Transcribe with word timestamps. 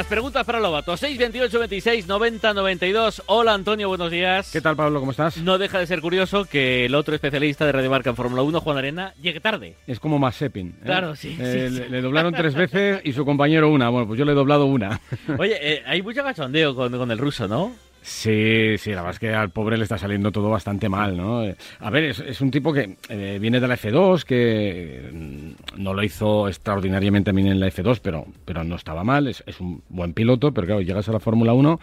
Las 0.00 0.06
preguntas 0.06 0.46
para 0.46 0.60
Lobato, 0.60 0.96
628 0.96 1.58
26 1.58 2.06
90 2.06 2.54
92. 2.54 3.22
Hola 3.26 3.52
Antonio, 3.52 3.86
buenos 3.86 4.10
días. 4.10 4.50
¿Qué 4.50 4.62
tal 4.62 4.74
Pablo? 4.74 4.98
¿Cómo 4.98 5.10
estás? 5.10 5.36
No 5.36 5.58
deja 5.58 5.78
de 5.78 5.86
ser 5.86 6.00
curioso 6.00 6.46
que 6.46 6.86
el 6.86 6.94
otro 6.94 7.14
especialista 7.14 7.66
de 7.66 7.72
Radio 7.72 7.90
Marca 7.90 8.08
en 8.08 8.16
Fórmula 8.16 8.40
1, 8.40 8.62
Juan 8.62 8.78
Arena, 8.78 9.12
llegue 9.20 9.40
tarde. 9.40 9.76
Es 9.86 10.00
como 10.00 10.18
Mazepin. 10.18 10.68
¿eh? 10.68 10.84
Claro, 10.86 11.14
sí, 11.16 11.36
Eh, 11.38 11.68
sí, 11.70 11.90
le, 11.90 12.00
doblaron 12.00 12.32
tres 12.32 12.54
veces 12.54 13.02
y 13.04 13.12
su 13.12 13.26
compañero 13.26 13.68
una. 13.68 13.90
Bueno, 13.90 14.06
pues 14.06 14.18
yo 14.18 14.24
le 14.24 14.32
he 14.32 14.34
doblado 14.34 14.64
una. 14.64 15.02
Oye, 15.38 15.58
eh, 15.60 15.82
hay 15.84 16.00
mucho 16.00 16.22
cachondeo 16.22 16.74
con, 16.74 16.96
con 16.96 17.10
el 17.10 17.18
ruso, 17.18 17.46
¿no? 17.46 17.70
Sí, 18.02 18.76
sí, 18.78 18.90
la 18.90 18.96
verdad 19.02 19.10
es 19.12 19.18
que 19.18 19.28
al 19.34 19.50
pobre 19.50 19.76
le 19.76 19.82
está 19.82 19.98
saliendo 19.98 20.32
todo 20.32 20.48
bastante 20.48 20.88
mal, 20.88 21.16
¿no? 21.16 21.44
Eh, 21.44 21.54
A 21.80 21.90
ver, 21.90 22.04
es, 22.04 22.18
es 22.20 22.40
un 22.40 22.50
tipo 22.50 22.72
que 22.72 22.96
eh, 23.10 23.38
viene 23.40 23.60
de 23.60 23.68
la 23.68 23.76
F2, 23.76 24.24
que 24.24 25.10
mm, 25.12 25.82
no 25.82 25.92
lo 25.92 26.02
hizo 26.02 26.48
extraordinariamente 26.48 27.30
bien 27.32 27.48
en 27.48 27.60
la 27.60 27.68
F2, 27.68 28.00
pero, 28.02 28.26
pero 28.46 28.64
no 28.64 28.76
estaba 28.76 29.04
mal, 29.04 29.28
es, 29.28 29.44
es 29.46 29.60
un 29.60 29.82
buen 29.90 30.14
piloto, 30.14 30.52
pero 30.52 30.66
claro, 30.66 30.80
llegas 30.80 31.08
a 31.08 31.12
la 31.12 31.20
Fórmula 31.20 31.52
1 31.52 31.78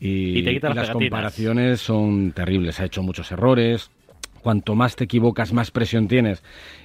y, 0.00 0.38
Y 0.38 0.42
te 0.42 0.52
quita 0.54 0.68
las 0.68 0.76
las 0.76 0.86
pegatinas. 0.88 1.10
comparaciones 1.10 1.80
son 1.80 2.32
terribles, 2.32 2.80
ha 2.80 2.86
hecho 2.86 3.02
muchos 3.02 3.30
errores. 3.30 3.90
Cuanto 4.44 4.74
más 4.74 4.94
te 4.94 5.04
equivocas, 5.04 5.54
más 5.54 5.70
presión 5.70 6.06
tienes 6.06 6.42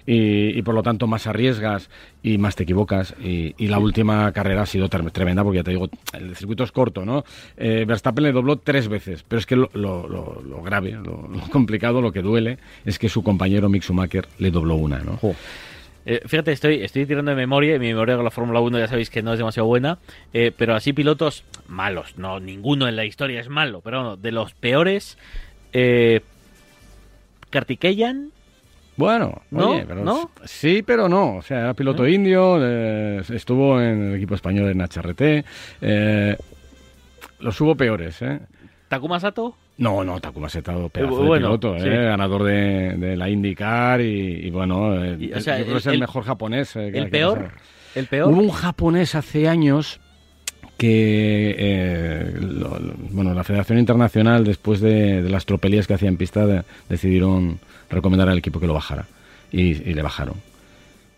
y, 0.07 0.57
y 0.57 0.61
por 0.61 0.73
lo 0.73 0.81
tanto 0.81 1.07
más 1.07 1.27
arriesgas 1.27 1.89
y 2.23 2.37
más 2.37 2.55
te 2.55 2.63
equivocas. 2.63 3.13
Y, 3.21 3.53
y 3.57 3.67
la 3.67 3.79
última 3.79 4.31
carrera 4.31 4.61
ha 4.61 4.65
sido 4.65 4.87
tremenda 4.87 5.43
porque 5.43 5.57
ya 5.57 5.63
te 5.65 5.71
digo, 5.71 5.89
el 6.13 6.37
circuito 6.37 6.63
es 6.63 6.71
corto, 6.71 7.03
¿no? 7.03 7.25
Eh, 7.57 7.83
Verstappen 7.85 8.23
le 8.23 8.31
dobló 8.31 8.55
tres 8.55 8.87
veces, 8.87 9.25
pero 9.27 9.39
es 9.39 9.45
que 9.45 9.57
lo, 9.57 9.69
lo- 9.73 10.07
lo- 10.07 10.41
lo 10.41 10.61
grave, 10.61 10.91
lo, 10.93 11.27
complicado, 11.51 12.01
lo 12.01 12.13
que 12.13 12.21
duele 12.21 12.59
es 12.85 12.97
que 12.97 13.09
su 13.09 13.23
compañero 13.23 13.67
Mick 13.67 13.83
Schumacher 13.83 14.25
le 14.37 14.51
dobló 14.51 14.75
una, 14.75 14.99
¿no? 14.99 15.19
Eh, 16.05 16.21
fíjate, 16.25 16.53
estoy, 16.53 16.81
estoy 16.81 17.05
tirando 17.05 17.31
de 17.31 17.35
memoria, 17.35 17.75
y 17.75 17.79
mi 17.79 17.87
memoria 17.87 18.15
con 18.15 18.23
la 18.23 18.31
Fórmula 18.31 18.61
1 18.61 18.79
ya 18.79 18.87
sabéis 18.87 19.09
que 19.09 19.21
no 19.21 19.33
es 19.33 19.37
demasiado 19.37 19.67
buena, 19.67 19.99
eh, 20.33 20.53
pero 20.57 20.73
así 20.73 20.93
pilotos 20.93 21.43
malos, 21.67 22.17
no, 22.17 22.39
ninguno 22.39 22.87
en 22.87 22.95
la 22.95 23.03
historia 23.03 23.41
es 23.41 23.49
malo, 23.49 23.81
pero 23.83 23.99
bueno, 23.99 24.15
de 24.15 24.31
los 24.31 24.53
peores, 24.53 25.17
eh, 25.73 26.21
Kartikeyan, 27.49 28.31
Bueno, 28.97 29.41
¿No? 29.51 29.69
oye, 29.71 29.85
pero 29.87 30.03
¿No? 30.03 30.29
sí, 30.43 30.83
pero 30.85 31.07
no. 31.07 31.37
O 31.37 31.41
sea, 31.41 31.59
era 31.61 31.73
piloto 31.73 32.05
indio, 32.07 32.57
eh, 32.61 33.21
estuvo 33.29 33.79
en 33.81 34.09
el 34.09 34.15
equipo 34.15 34.35
español 34.35 34.69
en 34.69 34.81
HRT. 34.81 35.45
eh, 35.81 36.35
los 37.39 37.59
hubo 37.61 37.75
peores, 37.75 38.21
¿eh? 38.21 38.39
Takuma 38.89 39.19
Sato, 39.19 39.55
No, 39.77 40.03
no, 40.03 40.19
Takuma 40.19 40.49
pedazo 40.49 41.23
Eh, 41.23 41.27
bueno, 41.27 41.33
de 41.33 41.39
piloto, 41.59 41.75
¿eh? 41.77 41.81
sí. 41.81 41.87
ganador 41.89 42.43
de, 42.43 42.97
de 42.97 43.15
la 43.15 43.29
IndyCar 43.29 44.01
y, 44.01 44.45
y 44.47 44.49
bueno, 44.49 45.15
Y, 45.15 45.31
o 45.31 45.39
sea, 45.39 45.57
yo 45.59 45.63
creo 45.63 45.75
que 45.75 45.79
es 45.79 45.87
el- 45.87 45.99
mejor 45.99 46.23
japonés. 46.25 46.73
que- 46.73 46.87
el 46.89 47.09
peor, 47.09 47.51
el 47.95 48.07
peor. 48.07 48.33
Hubo 48.33 48.41
un 48.41 48.49
japonés 48.49 49.15
hace 49.15 49.47
años 49.47 50.01
que, 50.79 51.55
eh, 51.57 52.31
lo- 52.39 52.79
lo- 52.79 52.93
bueno, 53.11 53.33
la 53.33 53.43
Federación 53.43 53.77
Internacional, 53.79 54.45
después 54.45 54.79
de, 54.79 55.21
de 55.21 55.29
las 55.29 55.45
tropelías 55.45 55.85
que 55.87 55.93
hacía 55.93 56.07
en 56.07 56.15
pista, 56.15 56.47
de- 56.47 56.63
decidieron 56.87 57.59
recomendar 57.89 58.29
al 58.29 58.37
equipo 58.37 58.59
que 58.61 58.67
lo 58.67 58.73
bajara 58.73 59.05
y, 59.51 59.61
y 59.89 59.93
le 59.93 60.01
bajaron. 60.01 60.35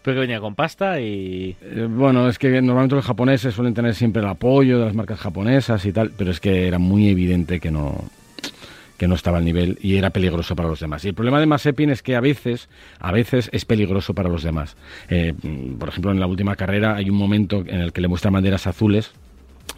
Pero 0.01 0.15
que 0.15 0.21
venía 0.21 0.39
con 0.41 0.55
pasta 0.55 0.99
y... 0.99 1.55
Eh, 1.61 1.87
bueno, 1.87 2.27
es 2.27 2.39
que 2.39 2.49
normalmente 2.59 2.95
los 2.95 3.05
japoneses 3.05 3.53
suelen 3.53 3.75
tener 3.75 3.93
siempre 3.93 4.23
el 4.23 4.27
apoyo 4.29 4.79
de 4.79 4.85
las 4.85 4.95
marcas 4.95 5.19
japonesas 5.19 5.85
y 5.85 5.93
tal, 5.93 6.09
pero 6.17 6.31
es 6.31 6.39
que 6.39 6.67
era 6.67 6.79
muy 6.79 7.09
evidente 7.09 7.59
que 7.59 7.69
no 7.71 8.03
que 8.97 9.07
no 9.07 9.15
estaba 9.15 9.39
al 9.39 9.45
nivel 9.45 9.79
y 9.81 9.95
era 9.95 10.11
peligroso 10.11 10.55
para 10.55 10.69
los 10.69 10.79
demás. 10.79 11.03
Y 11.05 11.07
el 11.07 11.15
problema 11.15 11.39
de 11.39 11.47
Mazepin 11.47 11.89
es 11.89 12.03
que 12.03 12.15
a 12.15 12.19
veces, 12.19 12.69
a 12.99 13.11
veces 13.11 13.49
es 13.51 13.65
peligroso 13.65 14.13
para 14.13 14.29
los 14.29 14.43
demás. 14.43 14.75
Eh, 15.09 15.33
mm, 15.41 15.77
por 15.79 15.89
ejemplo, 15.89 16.11
en 16.11 16.19
la 16.19 16.27
última 16.27 16.55
carrera 16.55 16.95
hay 16.95 17.09
un 17.09 17.15
momento 17.17 17.63
en 17.65 17.81
el 17.81 17.93
que 17.93 18.01
le 18.01 18.07
muestran 18.07 18.33
banderas 18.35 18.67
azules 18.67 19.11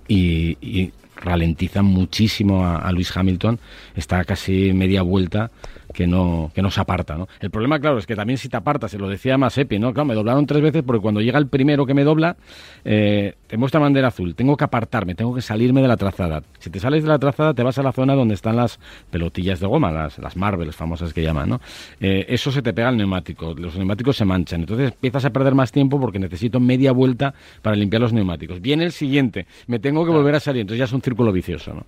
y, 0.07 0.57
y 0.61 0.91
ralentiza 1.15 1.81
muchísimo 1.81 2.65
a, 2.65 2.77
a 2.77 2.91
Luis 2.91 3.15
Hamilton. 3.15 3.59
Está 3.95 4.23
casi 4.25 4.73
media 4.73 5.01
vuelta 5.01 5.51
que 5.93 6.07
no, 6.07 6.51
que 6.53 6.61
no 6.61 6.71
se 6.71 6.81
aparta. 6.81 7.15
¿no? 7.15 7.27
El 7.39 7.51
problema, 7.51 7.79
claro, 7.79 7.97
es 7.97 8.05
que 8.05 8.15
también 8.15 8.37
si 8.37 8.49
te 8.49 8.57
apartas, 8.57 8.91
se 8.91 8.97
lo 8.97 9.07
decía 9.07 9.37
Masepi, 9.37 9.79
¿no? 9.79 9.93
Claro, 9.93 10.07
me 10.07 10.15
doblaron 10.15 10.45
tres 10.45 10.61
veces 10.61 10.83
porque 10.85 11.01
cuando 11.01 11.21
llega 11.21 11.39
el 11.39 11.47
primero 11.47 11.85
que 11.85 11.93
me 11.93 12.03
dobla, 12.03 12.35
eh, 12.83 13.35
te 13.47 13.57
muestra 13.57 13.79
bandera 13.79 14.07
azul. 14.09 14.35
Tengo 14.35 14.57
que 14.57 14.63
apartarme, 14.63 15.15
tengo 15.15 15.33
que 15.33 15.41
salirme 15.41 15.81
de 15.81 15.87
la 15.87 15.95
trazada. 15.95 16.41
Si 16.59 16.69
te 16.69 16.79
sales 16.79 17.03
de 17.03 17.09
la 17.09 17.19
trazada, 17.19 17.53
te 17.53 17.63
vas 17.63 17.77
a 17.77 17.83
la 17.83 17.91
zona 17.91 18.15
donde 18.15 18.33
están 18.33 18.55
las 18.55 18.79
pelotillas 19.11 19.59
de 19.59 19.67
goma, 19.67 19.91
las, 19.91 20.17
las 20.17 20.35
Marvels 20.35 20.75
famosas 20.75 21.13
que 21.13 21.21
llaman, 21.21 21.49
¿no? 21.49 21.61
Eh, 22.01 22.25
eso 22.27 22.51
se 22.51 22.61
te 22.61 22.73
pega 22.73 22.89
al 22.89 22.97
neumático, 22.97 23.53
los 23.53 23.77
neumáticos 23.77 24.17
se 24.17 24.25
manchan. 24.25 24.61
Entonces 24.61 24.91
empiezas 24.91 25.25
a 25.25 25.29
perder 25.29 25.53
más 25.53 25.71
tiempo 25.71 25.99
porque 25.99 26.19
necesito 26.19 26.59
media 26.59 26.91
vuelta 26.91 27.33
para 27.61 27.75
limpiar 27.75 28.01
los 28.01 28.13
neumáticos. 28.13 28.59
Viene 28.61 28.83
el 28.83 28.91
siguiente, 28.91 29.45
me 29.67 29.79
tengo 29.79 30.03
que 30.03 30.11
volver 30.11 30.35
a 30.35 30.39
salir. 30.39 30.61
Entonces 30.61 30.79
ya 30.79 30.85
es 30.85 30.93
un 30.93 31.01
círculo 31.01 31.31
vicioso, 31.31 31.73
¿no? 31.73 31.85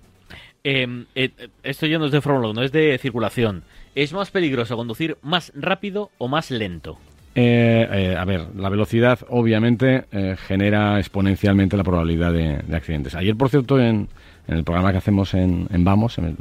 Eh, 0.68 1.04
eh, 1.14 1.30
esto 1.62 1.86
ya 1.86 1.96
no 1.96 2.06
es 2.06 2.12
de 2.12 2.20
Fórmula 2.20 2.48
1, 2.48 2.62
es 2.62 2.72
de 2.72 2.98
circulación. 2.98 3.62
¿Es 3.96 4.12
más 4.12 4.30
peligroso 4.30 4.76
conducir 4.76 5.16
más 5.22 5.50
rápido 5.56 6.10
o 6.18 6.28
más 6.28 6.50
lento? 6.52 6.98
Eh, 7.34 7.86
eh, 7.90 8.16
a 8.16 8.24
ver, 8.24 8.46
la 8.56 8.68
velocidad 8.68 9.18
obviamente 9.28 10.04
eh, 10.12 10.36
genera 10.46 10.98
exponencialmente 10.98 11.76
la 11.76 11.82
probabilidad 11.82 12.32
de, 12.32 12.58
de 12.58 12.76
accidentes. 12.76 13.14
Ayer, 13.14 13.34
por 13.36 13.48
cierto, 13.48 13.80
en, 13.80 14.08
el 14.48 14.64
programa 14.64 14.92
que 14.92 14.98
hacemos 14.98 15.34
en, 15.34 15.66
Vamos, 15.84 16.18
en, 16.18 16.36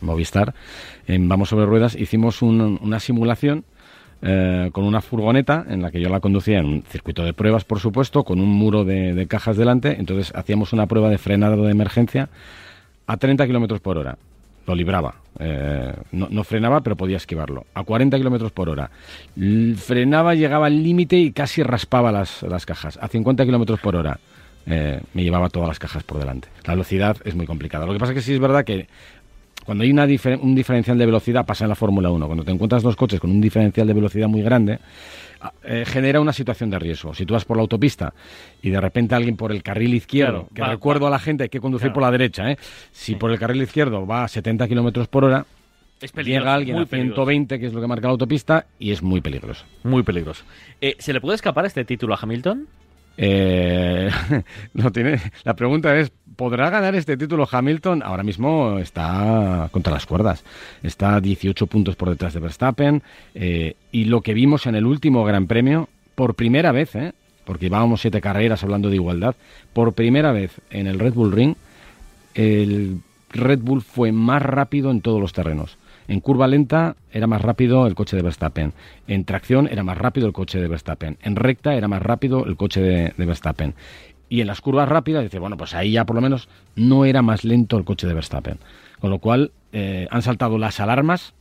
Movistar, 0.00 0.54
en 1.06 1.28
Vamos 1.28 1.48
sobre 1.48 1.66
Ruedas, 1.66 1.94
hicimos 1.96 2.42
un- 2.42 2.78
una 2.82 3.00
simulación 3.00 3.64
con 4.72 4.82
una 4.84 5.00
furgoneta 5.00 5.64
en 5.68 5.80
la 5.80 5.92
que 5.92 6.00
yo 6.00 6.08
la 6.08 6.18
conducía 6.18 6.58
en 6.58 6.64
un 6.66 6.82
circuito 6.82 7.24
de 7.24 7.32
pruebas, 7.32 7.64
por 7.64 7.78
supuesto, 7.78 8.24
con 8.24 8.40
un 8.40 8.48
muro 8.48 8.84
de, 8.84 9.14
de 9.14 9.26
cajas 9.28 9.56
delante. 9.56 9.96
Entonces 10.00 10.32
hacíamos 10.34 10.72
una 10.72 10.86
prueba 10.88 11.08
de 11.08 11.18
frenado 11.18 11.62
de 11.64 11.70
emergencia 11.70 12.28
a 13.06 13.16
30 13.16 13.46
kilómetros 13.46 13.78
por 13.80 13.96
hora. 13.96 14.18
Lo 14.68 14.74
libraba. 14.74 15.14
Eh, 15.40 15.92
no, 16.12 16.28
no 16.30 16.44
frenaba, 16.44 16.82
pero 16.82 16.94
podía 16.94 17.16
esquivarlo. 17.16 17.64
A 17.74 17.82
40 17.82 18.16
kilómetros 18.18 18.52
por 18.52 18.68
hora. 18.68 18.90
Frenaba, 19.76 20.34
llegaba 20.34 20.66
al 20.66 20.82
límite 20.82 21.16
y 21.16 21.32
casi 21.32 21.62
raspaba 21.62 22.12
las, 22.12 22.42
las 22.42 22.66
cajas. 22.66 22.98
A 23.00 23.08
50 23.08 23.44
kilómetros 23.46 23.80
por 23.80 23.96
hora. 23.96 24.18
eh, 24.66 25.00
me 25.14 25.22
llevaba 25.22 25.48
todas 25.48 25.68
las 25.68 25.78
cajas 25.78 26.02
por 26.02 26.18
delante. 26.18 26.48
La 26.66 26.74
velocidad 26.74 27.16
es 27.24 27.34
muy 27.34 27.46
complicada. 27.46 27.86
Lo 27.86 27.94
que 27.94 27.98
pasa 27.98 28.12
es 28.12 28.16
que 28.16 28.22
sí 28.22 28.34
es 28.34 28.40
verdad 28.40 28.66
que 28.66 28.86
cuando 29.68 29.84
hay 29.84 29.90
una 29.90 30.06
difer- 30.06 30.38
un 30.40 30.54
diferencial 30.54 30.96
de 30.96 31.04
velocidad, 31.04 31.44
pasa 31.44 31.66
en 31.66 31.68
la 31.68 31.74
Fórmula 31.74 32.08
1, 32.10 32.24
cuando 32.24 32.42
te 32.42 32.50
encuentras 32.50 32.82
dos 32.82 32.96
coches 32.96 33.20
con 33.20 33.30
un 33.30 33.38
diferencial 33.38 33.86
de 33.86 33.92
velocidad 33.92 34.26
muy 34.26 34.40
grande, 34.40 34.78
a- 35.42 35.52
eh, 35.62 35.84
genera 35.86 36.22
una 36.22 36.32
situación 36.32 36.70
de 36.70 36.78
riesgo. 36.78 37.12
Si 37.12 37.26
tú 37.26 37.34
vas 37.34 37.44
por 37.44 37.58
la 37.58 37.60
autopista 37.60 38.14
y 38.62 38.70
de 38.70 38.80
repente 38.80 39.14
alguien 39.14 39.36
por 39.36 39.52
el 39.52 39.62
carril 39.62 39.92
izquierdo, 39.92 40.44
Claro, 40.46 40.54
que 40.54 40.62
va- 40.62 40.68
recuerdo 40.68 41.06
a 41.06 41.10
la 41.10 41.18
gente 41.18 41.42
hay 41.42 41.48
que 41.50 41.60
conducir 41.60 41.88
Claro. 41.88 41.94
por 41.96 42.02
la 42.04 42.10
derecha, 42.12 42.50
¿eh? 42.50 42.56
si 42.92 43.14
por 43.16 43.30
el 43.30 43.38
carril 43.38 43.60
izquierdo 43.60 44.06
va 44.06 44.24
a 44.24 44.28
70 44.28 44.66
kilómetros 44.66 45.06
por 45.06 45.24
hora, 45.24 45.44
Es 46.00 46.14
llega 46.14 46.54
alguien 46.54 46.78
a 46.78 46.86
peligroso. 46.86 47.26
120, 47.26 47.58
que 47.60 47.66
es 47.66 47.74
lo 47.74 47.82
que 47.82 47.86
marca 47.88 48.06
la 48.06 48.12
autopista, 48.12 48.64
y 48.78 48.90
es 48.92 49.02
muy 49.02 49.20
peligroso. 49.20 49.66
Muy 49.84 50.02
peligroso. 50.02 50.44
Eh, 50.80 50.96
¿Se 50.98 51.12
le 51.12 51.20
puede 51.20 51.34
escapar 51.34 51.66
este 51.66 51.84
título 51.84 52.14
a 52.14 52.18
Hamilton? 52.22 52.66
Eh, 53.20 54.08
no 54.74 54.92
tiene, 54.92 55.20
la 55.42 55.54
pregunta 55.54 55.94
es, 55.98 56.12
¿podrá 56.36 56.70
ganar 56.70 56.94
este 56.94 57.16
título 57.16 57.48
Hamilton? 57.50 58.02
Ahora 58.04 58.22
mismo 58.22 58.78
está 58.78 59.68
contra 59.72 59.92
las 59.92 60.06
cuerdas. 60.06 60.44
Está 60.82 61.16
a 61.16 61.20
18 61.20 61.66
puntos 61.66 61.96
por 61.96 62.08
detrás 62.08 62.32
de 62.32 62.40
Verstappen. 62.40 63.02
eh, 63.34 63.74
y 63.90 64.04
lo 64.04 64.20
que 64.20 64.34
vimos 64.34 64.66
en 64.66 64.76
el 64.76 64.86
último 64.86 65.24
Gran 65.24 65.46
Premio, 65.48 65.88
por 66.14 66.34
primera 66.34 66.72
vez, 66.72 66.94
¿eh? 66.94 67.12
porque 67.44 67.66
llevábamos 67.66 68.00
siete 68.00 68.20
carreras 68.20 68.62
hablando 68.62 68.88
de 68.88 68.96
igualdad, 68.96 69.34
por 69.72 69.94
primera 69.94 70.32
vez 70.32 70.52
en 70.70 70.86
el 70.86 70.98
Red 70.98 71.14
Bull 71.14 71.32
Ring, 71.32 71.54
el 72.34 73.00
Red 73.30 73.60
Bull 73.60 73.82
fue 73.82 74.12
más 74.12 74.42
rápido 74.42 74.90
en 74.90 75.00
todos 75.00 75.20
los 75.20 75.32
terrenos. 75.32 75.76
En 76.08 76.20
curva 76.20 76.46
lenta 76.46 76.96
era 77.12 77.26
más 77.26 77.42
rápido 77.42 77.86
el 77.86 77.94
coche 77.94 78.16
de 78.16 78.22
Verstappen. 78.22 78.72
En 79.06 79.24
tracción 79.24 79.68
era 79.68 79.84
más 79.84 79.98
rápido 79.98 80.26
el 80.26 80.32
coche 80.32 80.58
de 80.58 80.66
Verstappen. 80.66 81.18
En 81.22 81.36
recta 81.36 81.74
era 81.74 81.86
más 81.86 82.02
rápido 82.02 82.46
el 82.46 82.56
coche 82.56 82.80
de, 82.80 83.12
Verstappen. 83.26 83.74
Y 84.30 84.40
en 84.40 84.46
las 84.46 84.60
curvas 84.60 84.88
rápidas, 84.88 85.22
dice, 85.22 85.38
bueno, 85.38 85.56
pues 85.56 85.74
ahí 85.74 85.92
ya 85.92 86.06
por 86.06 86.16
lo 86.16 86.22
menos 86.22 86.48
no 86.76 87.04
era 87.04 87.22
más 87.22 87.44
lento 87.44 87.76
el 87.76 87.84
coche 87.84 88.06
de 88.06 88.14
Verstappen. 88.14 88.58
Con 89.00 89.10
lo 89.10 89.18
cual 89.18 89.52
eh, 89.72 90.08
han 90.10 90.22
saltado 90.22 90.56
las 90.58 90.80
alarmas. 90.80 91.34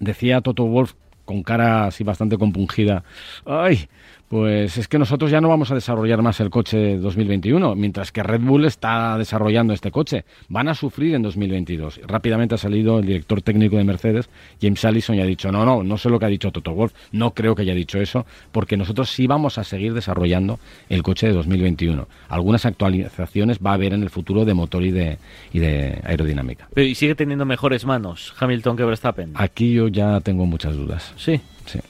Decía 0.00 0.40
Toto 0.40 0.64
Wolf 0.64 0.94
con 1.28 1.42
cara 1.42 1.84
así 1.84 2.04
bastante 2.04 2.38
compungida, 2.38 3.04
ay, 3.44 3.90
pues 4.28 4.76
es 4.76 4.88
que 4.88 4.98
nosotros 4.98 5.30
ya 5.30 5.40
no 5.40 5.48
vamos 5.48 5.70
a 5.70 5.74
desarrollar 5.74 6.20
más 6.20 6.38
el 6.40 6.50
coche 6.50 6.98
2021, 6.98 7.74
mientras 7.74 8.12
que 8.12 8.22
Red 8.22 8.40
Bull 8.40 8.66
está 8.66 9.16
desarrollando 9.16 9.72
este 9.72 9.90
coche. 9.90 10.24
Van 10.48 10.68
a 10.68 10.74
sufrir 10.74 11.14
en 11.14 11.22
2022. 11.22 12.00
Rápidamente 12.06 12.54
ha 12.54 12.58
salido 12.58 12.98
el 12.98 13.06
director 13.06 13.40
técnico 13.40 13.76
de 13.76 13.84
Mercedes, 13.84 14.28
James 14.60 14.84
Allison, 14.84 15.16
y 15.16 15.20
ha 15.20 15.24
dicho, 15.24 15.50
no, 15.50 15.64
no, 15.64 15.82
no 15.82 15.96
sé 15.96 16.10
lo 16.10 16.18
que 16.18 16.26
ha 16.26 16.28
dicho 16.28 16.50
Toto 16.52 16.72
Wolff, 16.72 16.92
no 17.12 17.32
creo 17.32 17.54
que 17.54 17.62
haya 17.62 17.74
dicho 17.74 17.98
eso, 17.98 18.26
porque 18.52 18.76
nosotros 18.76 19.10
sí 19.10 19.26
vamos 19.26 19.56
a 19.56 19.64
seguir 19.64 19.94
desarrollando 19.94 20.60
el 20.90 21.02
coche 21.02 21.26
de 21.28 21.32
2021. 21.32 22.06
Algunas 22.28 22.66
actualizaciones 22.66 23.58
va 23.64 23.70
a 23.70 23.74
haber 23.74 23.94
en 23.94 24.02
el 24.02 24.10
futuro 24.10 24.44
de 24.44 24.52
motor 24.52 24.82
y 24.84 24.90
de, 24.90 25.18
y 25.52 25.58
de 25.58 26.00
aerodinámica. 26.04 26.68
Pero 26.74 26.86
y 26.86 26.94
sigue 26.94 27.14
teniendo 27.14 27.46
mejores 27.46 27.86
manos 27.86 28.34
Hamilton 28.38 28.76
que 28.76 28.84
Verstappen. 28.84 29.32
Aquí 29.36 29.72
yo 29.72 29.88
ya 29.88 30.20
tengo 30.20 30.44
muchas 30.44 30.76
dudas. 30.76 31.14
Sí. 31.16 31.40
Sí. 31.64 31.80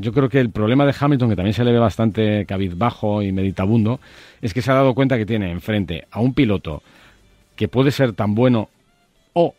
Yo 0.00 0.12
creo 0.12 0.30
que 0.30 0.40
el 0.40 0.50
problema 0.50 0.86
de 0.86 0.94
Hamilton, 0.98 1.28
que 1.28 1.36
también 1.36 1.52
se 1.52 1.62
le 1.62 1.72
ve 1.72 1.78
bastante 1.78 2.46
cabizbajo 2.46 3.22
y 3.22 3.32
meditabundo, 3.32 4.00
es 4.40 4.54
que 4.54 4.62
se 4.62 4.70
ha 4.70 4.74
dado 4.74 4.94
cuenta 4.94 5.18
que 5.18 5.26
tiene 5.26 5.50
enfrente 5.50 6.06
a 6.10 6.20
un 6.20 6.32
piloto 6.32 6.82
que 7.54 7.68
puede 7.68 7.90
ser 7.90 8.14
tan 8.14 8.34
bueno 8.34 8.70
o 9.34 9.54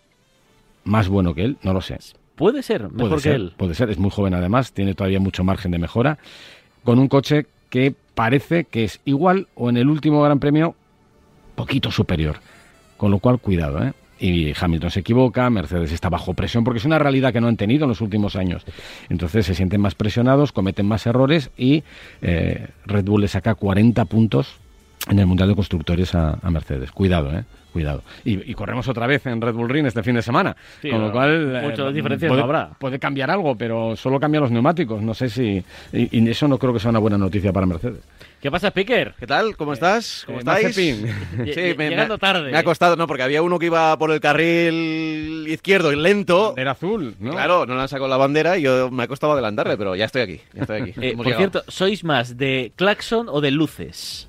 más 0.84 1.08
bueno 1.08 1.36
que 1.36 1.44
él, 1.44 1.58
no 1.62 1.74
lo 1.74 1.82
sé. 1.82 2.00
Puede 2.36 2.64
ser, 2.64 2.90
mejor 2.92 3.10
Puede 3.10 3.22
que 3.22 3.32
él. 3.32 3.54
Puede 3.56 3.76
ser, 3.76 3.92
es 3.92 4.00
muy 4.00 4.10
joven 4.10 4.34
además, 4.34 4.74
tiene 4.74 4.96
todavía 4.96 5.20
mucho 5.20 5.44
margen 5.44 5.70
de 5.72 5.78
mejora, 5.78 6.18
con 6.84 6.98
un 6.98 7.08
coche 7.08 7.46
que 7.70 7.94
parece 8.16 8.64
que 8.64 8.84
es 8.84 9.00
igual 9.06 9.48
o 9.54 9.70
en 9.70 9.78
el 9.78 9.90
último 9.90 10.24
Gran 10.24 10.40
Premio 10.40 10.76
poquito 11.54 11.92
superior. 11.92 12.38
Con 12.98 13.12
lo 13.12 13.20
cual, 13.20 13.40
cuidado, 13.40 13.84
¿eh? 13.84 13.94
Y 14.23 14.53
Hamilton 14.57 14.91
se 14.91 15.00
equivoca, 15.00 15.50
Mercedes 15.50 15.91
está 15.91 16.07
bajo 16.09 16.35
presión, 16.35 16.63
porque 16.63 16.77
es 16.77 16.85
una 16.85 17.00
realidad 17.00 17.33
que 17.33 17.41
no 17.41 17.47
han 17.47 17.57
tenido 17.57 17.85
en 17.85 17.89
los 17.89 18.01
últimos 18.01 18.35
años. 18.35 18.63
Entonces 19.09 19.47
se 19.47 19.56
sienten 19.56 19.81
más 19.81 19.95
presionados, 19.95 20.51
cometen 20.51 20.85
más 20.85 21.07
errores 21.07 21.50
y 21.57 21.83
eh, 22.21 22.68
Red 22.85 23.06
Bull 23.06 23.21
le 23.21 23.27
saca 23.27 23.56
40 23.56 24.06
puntos 24.06 24.57
en 25.09 25.18
el 25.18 25.25
Mundial 25.25 25.50
de 25.50 25.56
Constructores 25.56 26.13
a, 26.13 26.38
a 26.39 26.51
Mercedes. 26.51 26.91
Cuidado, 26.91 27.35
¿eh? 27.35 27.44
Cuidado. 27.73 28.03
Y, 28.23 28.51
y 28.51 28.53
corremos 28.53 28.88
otra 28.89 29.07
vez 29.07 29.25
en 29.25 29.41
Red 29.41 29.53
Bull 29.56 29.69
Ring 29.69 29.88
este 29.88 30.03
fin 30.03 30.13
de 30.13 30.21
semana. 30.21 30.56
Sí, 30.81 30.89
con 30.91 31.01
lo 31.01 31.12
cual. 31.12 31.56
eh, 31.56 31.62
muchas 31.69 31.94
diferencias 31.94 32.29
puede, 32.29 32.41
no 32.41 32.45
habrá. 32.45 32.69
Puede 32.77 33.00
cambiar 33.00 33.31
algo, 33.31 33.56
pero 33.56 33.95
solo 33.95 34.19
cambia 34.19 34.41
los 34.41 34.51
neumáticos. 34.51 35.01
No 35.01 35.13
sé 35.15 35.29
si. 35.29 35.63
Y, 35.94 36.19
y 36.19 36.29
eso 36.29 36.47
no 36.47 36.57
creo 36.59 36.73
que 36.73 36.79
sea 36.79 36.89
una 36.91 37.00
buena 37.00 37.18
noticia 37.18 37.51
para 37.53 37.65
Mercedes. 37.65 38.01
¿Qué 38.42 38.50
pasa, 38.50 38.70
Speaker? 38.70 39.14
¿Qué 39.20 39.28
tal? 39.28 39.56
¿Cómo 39.56 39.72
estás? 39.72 40.24
¿Cómo 40.26 40.40
eh, 40.40 40.42
estáis? 40.42 40.76
Lle- 41.38 41.78
llegando 41.78 42.18
tarde. 42.18 42.52
Me 42.52 42.58
ha 42.58 42.64
costado, 42.64 42.96
no, 42.96 43.06
porque 43.06 43.22
había 43.22 43.44
uno 43.44 43.60
que 43.60 43.68
iba 43.68 43.96
por 44.00 44.10
el 44.12 44.20
carril 44.20 45.46
izquierdo 45.48 45.92
y 45.92 45.96
lento. 45.96 46.56
Era 46.58 46.72
azul, 46.72 47.16
¿no? 47.20 47.34
Claro, 47.34 47.68
no 47.68 47.76
le 47.76 47.82
han 47.82 47.88
sacado 47.88 48.08
la 48.08 48.18
bandera 48.18 48.58
y 48.58 48.64
yo 48.64 48.90
me 48.90 49.04
ha 49.04 49.08
costado 49.08 49.34
adelantarle, 49.34 49.78
pero 49.78 49.96
ya 49.96 50.06
estoy 50.06 50.24
aquí. 50.24 50.42
Ya 50.54 50.62
estoy 50.64 50.82
aquí. 50.82 50.94
Eh, 51.00 51.16
por 51.16 51.28
llegado. 51.28 51.38
cierto, 51.38 51.64
¿sois 51.68 52.04
más 52.04 52.36
de 52.36 52.74
claxon 52.76 53.30
o 53.30 53.42
de 53.42 53.52
luces? 53.52 54.28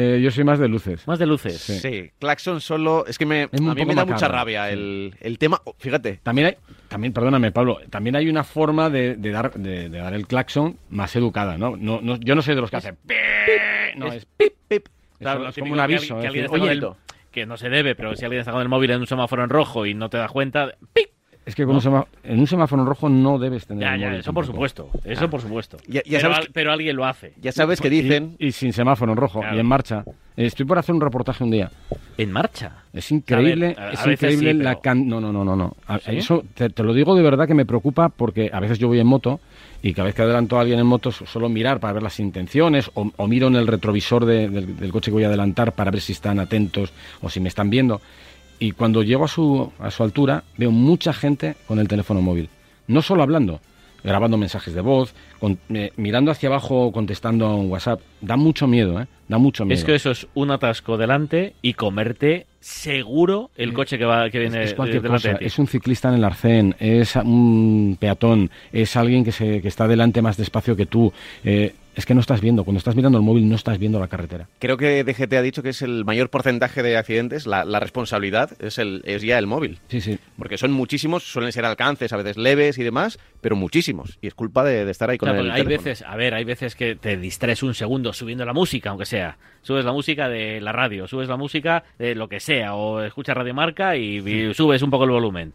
Eh, 0.00 0.20
yo 0.22 0.30
soy 0.30 0.44
más 0.44 0.58
de 0.58 0.68
luces. 0.68 1.06
Más 1.08 1.18
de 1.18 1.26
luces. 1.26 1.58
Sí. 1.60 1.78
Sí, 1.80 2.10
Claxon 2.20 2.60
solo. 2.60 3.04
Es 3.06 3.18
que 3.18 3.26
me, 3.26 3.48
Es 3.50 3.60
a 3.60 3.62
mí 3.74 3.84
me 3.84 3.94
da 3.94 4.02
macabro, 4.04 4.14
mucha 4.14 4.28
rabia 4.28 4.66
sí. 4.68 4.72
el, 4.74 5.14
el 5.20 5.38
tema. 5.38 5.60
oh, 5.64 5.74
Fíjate, 5.78 6.20
También 6.22 6.46
hay, 6.48 6.56
también, 6.88 7.12
perdóname, 7.12 7.50
Pablo, 7.52 7.78
también 7.90 8.14
hay 8.16 8.28
una 8.28 8.44
forma 8.44 8.90
de, 8.90 9.16
de 9.16 9.30
dar, 9.30 9.52
de, 9.54 9.88
de 9.88 9.98
dar 9.98 10.14
el 10.14 10.26
claxon 10.26 10.78
más 10.90 11.14
educada, 11.16 11.58
¿no? 11.58 11.76
no, 11.76 12.00
no 12.00 12.16
yo 12.16 12.34
no 12.34 12.42
soy 12.42 12.54
de 12.54 12.60
los 12.60 12.70
que 12.70 12.76
hacen. 12.76 12.96
"Pi". 13.06 13.14
No, 13.96 14.06
es 14.12 14.26
es 14.38 14.52
pip. 14.68 14.86
Claro, 15.18 15.40
lo 15.42 15.48
es 15.48 15.54
como 15.56 15.72
un 15.72 15.78
que 15.78 15.82
aviso. 15.82 16.14
alguien- 16.14 16.20
que 16.20 16.26
es 16.26 16.28
alguien 16.28 16.32
decir, 16.32 16.44
está 16.44 16.50
con 16.58 16.60
"Oye, 16.62 16.72
el- 16.72 17.32
que 17.32 17.46
no 17.46 17.56
se 17.56 17.68
debe, 17.68 17.94
pero 17.94 18.14
si 18.16 18.24
alguien 18.24 18.40
está 18.40 18.52
con 18.52 18.62
el 18.62 18.68
móvil 18.68 18.90
en 18.92 19.00
un 19.00 19.06
semáforo 19.06 19.42
en 19.44 19.50
rojo 19.50 19.84
y 19.86 19.94
no 19.94 20.08
te 20.10 20.16
das 20.16 20.30
cuenta, 20.30 20.72
¡pip! 20.92 21.08
Es 21.48 21.54
que 21.54 21.64
con 21.64 21.76
un 21.76 22.04
en 22.24 22.40
un 22.40 22.46
semáforo 22.46 22.82
en 22.82 22.86
rojo 22.88 23.08
no 23.08 23.38
debes 23.38 23.66
tener 23.66 23.82
Ya, 23.82 23.94
el 23.94 24.00
ya, 24.00 24.14
eso 24.18 24.34
por 24.34 24.44
supuesto, 24.44 24.90
eso 25.04 25.30
por 25.30 25.40
supuesto. 25.40 25.78
Ya- 25.88 26.02
ya 26.04 26.18
pero, 26.18 26.20
sabes 26.20 26.38
al- 26.38 26.46
que- 26.46 26.52
pero 26.52 26.72
alguien 26.72 26.94
lo 26.94 27.06
hace. 27.06 27.32
ya 27.40 27.52
sabes 27.52 27.80
que 27.80 27.88
dicen. 27.88 28.36
Y, 28.38 28.48
y 28.48 28.52
sin 28.52 28.72
semáforo 28.74 29.12
en 29.12 29.16
rojo 29.16 29.40
Claro. 29.40 29.56
y 29.56 29.60
en 29.60 29.66
marcha. 29.66 30.04
Estoy 30.36 30.66
por 30.66 30.78
hacer 30.78 30.94
un 30.94 31.00
reportaje 31.00 31.42
un 31.42 31.50
día. 31.50 31.70
En 32.18 32.30
marcha. 32.30 32.84
Es 32.92 33.10
increíble, 33.10 33.74
A 33.78 33.80
ver, 33.80 33.88
a- 33.88 33.92
es 33.94 34.06
increíble 34.06 34.52
sí, 34.52 34.58
la 34.58 34.70
pero- 34.72 34.80
can... 34.82 35.08
No, 35.08 35.20
no, 35.20 35.32
no, 35.32 35.42
no, 35.44 35.56
no. 35.56 35.74
A- 35.86 35.98
¿Sí? 35.98 36.18
Eso 36.18 36.44
te, 36.54 36.68
te 36.68 36.82
lo 36.82 36.92
digo 36.92 37.16
de 37.16 37.22
verdad 37.22 37.46
que 37.46 37.54
me 37.54 37.64
preocupa 37.64 38.08
porque 38.10 38.50
a 38.52 38.60
veces 38.60 38.78
yo 38.78 38.88
voy 38.88 39.00
en 39.00 39.06
moto 39.06 39.40
y 39.82 39.94
cada 39.94 40.06
vez 40.06 40.14
que 40.14 40.22
adelanto 40.22 40.58
a 40.58 40.60
alguien 40.60 40.78
en 40.78 40.86
moto 40.86 41.10
suelo 41.10 41.48
mirar 41.48 41.80
para 41.80 41.94
ver 41.94 42.02
las 42.02 42.20
intenciones 42.20 42.90
o, 42.94 43.10
o 43.16 43.26
miro 43.26 43.46
en 43.48 43.56
el 43.56 43.66
retrovisor 43.66 44.26
de- 44.26 44.48
del, 44.50 44.76
del 44.76 44.92
coche 44.92 45.10
que 45.10 45.14
voy 45.14 45.24
a 45.24 45.28
adelantar 45.28 45.72
para 45.72 45.90
ver 45.90 46.02
si 46.02 46.12
están 46.12 46.38
atentos 46.40 46.92
o 47.22 47.30
si 47.30 47.40
me 47.40 47.48
están 47.48 47.70
viendo. 47.70 48.00
Y 48.58 48.72
cuando 48.72 49.02
llego 49.02 49.24
a 49.24 49.28
su, 49.28 49.72
a 49.78 49.90
su 49.90 50.02
altura 50.02 50.42
veo 50.56 50.70
mucha 50.70 51.12
gente 51.12 51.54
con 51.66 51.78
el 51.78 51.88
teléfono 51.88 52.20
móvil. 52.20 52.48
No 52.86 53.02
solo 53.02 53.22
hablando, 53.22 53.60
grabando 54.02 54.36
mensajes 54.36 54.74
de 54.74 54.80
voz, 54.80 55.14
con- 55.38 55.58
eh, 55.72 55.92
mirando 55.96 56.30
hacia 56.30 56.48
abajo, 56.48 56.90
contestando 56.92 57.46
a 57.46 57.54
un 57.54 57.70
WhatsApp. 57.70 58.00
Da 58.20 58.36
mucho 58.36 58.66
miedo, 58.66 59.00
¿eh? 59.00 59.06
Da 59.28 59.38
mucho 59.38 59.64
miedo. 59.64 59.78
Es 59.78 59.84
que 59.84 59.94
eso 59.94 60.10
es 60.10 60.26
un 60.34 60.50
atasco 60.50 60.96
delante 60.96 61.54
y 61.62 61.74
comerte 61.74 62.46
seguro 62.60 63.50
el 63.56 63.72
coche 63.72 63.98
que 63.98 64.04
va 64.04 64.30
que 64.30 64.44
Es, 64.44 64.50
viene 64.50 64.64
es 64.64 64.74
cualquier 64.74 65.02
delante 65.02 65.22
cosa. 65.28 65.32
de 65.34 65.38
ti. 65.40 65.44
Es 65.44 65.58
un 65.58 65.66
ciclista 65.66 66.08
en 66.08 66.14
el 66.16 66.24
arcén, 66.24 66.74
es 66.80 67.14
un 67.16 67.96
peatón, 68.00 68.50
es 68.72 68.96
alguien 68.96 69.24
que, 69.24 69.32
se, 69.32 69.60
que 69.60 69.68
está 69.68 69.86
delante 69.86 70.22
más 70.22 70.36
despacio 70.36 70.74
que 70.74 70.86
tú. 70.86 71.12
Eh, 71.44 71.74
es 71.98 72.06
que 72.06 72.14
no 72.14 72.20
estás 72.20 72.40
viendo, 72.40 72.62
cuando 72.62 72.78
estás 72.78 72.94
mirando 72.94 73.18
el 73.18 73.24
móvil 73.24 73.48
no 73.48 73.56
estás 73.56 73.76
viendo 73.76 73.98
la 73.98 74.06
carretera. 74.06 74.48
Creo 74.60 74.76
que 74.76 75.02
DGT 75.02 75.32
ha 75.32 75.42
dicho 75.42 75.64
que 75.64 75.70
es 75.70 75.82
el 75.82 76.04
mayor 76.04 76.30
porcentaje 76.30 76.80
de 76.84 76.96
accidentes, 76.96 77.44
la, 77.44 77.64
la 77.64 77.80
responsabilidad 77.80 78.52
es, 78.62 78.78
el, 78.78 79.02
es 79.04 79.22
ya 79.22 79.36
el 79.36 79.48
móvil. 79.48 79.80
Sí, 79.88 80.00
sí. 80.00 80.16
Porque 80.38 80.58
son 80.58 80.70
muchísimos, 80.70 81.24
suelen 81.24 81.50
ser 81.50 81.64
alcances, 81.64 82.12
a 82.12 82.16
veces 82.16 82.36
leves 82.36 82.78
y 82.78 82.84
demás, 82.84 83.18
pero 83.40 83.56
muchísimos. 83.56 84.16
Y 84.22 84.28
es 84.28 84.34
culpa 84.34 84.62
de, 84.62 84.84
de 84.84 84.90
estar 84.92 85.10
ahí 85.10 85.18
con 85.18 85.28
sea, 85.28 85.40
el 85.40 85.50
hay 85.50 85.64
teléfono. 85.64 85.84
veces, 85.86 86.06
a 86.06 86.14
ver, 86.14 86.34
hay 86.34 86.44
veces 86.44 86.76
que 86.76 86.94
te 86.94 87.16
distraes 87.16 87.64
un 87.64 87.74
segundo 87.74 88.12
subiendo 88.12 88.44
la 88.44 88.52
música, 88.52 88.90
aunque 88.90 89.04
sea. 89.04 89.36
Subes 89.62 89.84
la 89.84 89.92
música 89.92 90.28
de 90.28 90.60
la 90.60 90.70
radio, 90.70 91.08
subes 91.08 91.28
la 91.28 91.36
música 91.36 91.82
de 91.98 92.14
lo 92.14 92.28
que 92.28 92.38
sea, 92.38 92.76
o 92.76 93.02
escuchas 93.02 93.36
Radio 93.36 93.54
Marca 93.54 93.96
y, 93.96 94.18
y 94.18 94.54
subes 94.54 94.82
un 94.82 94.90
poco 94.90 95.02
el 95.02 95.10
volumen. 95.10 95.52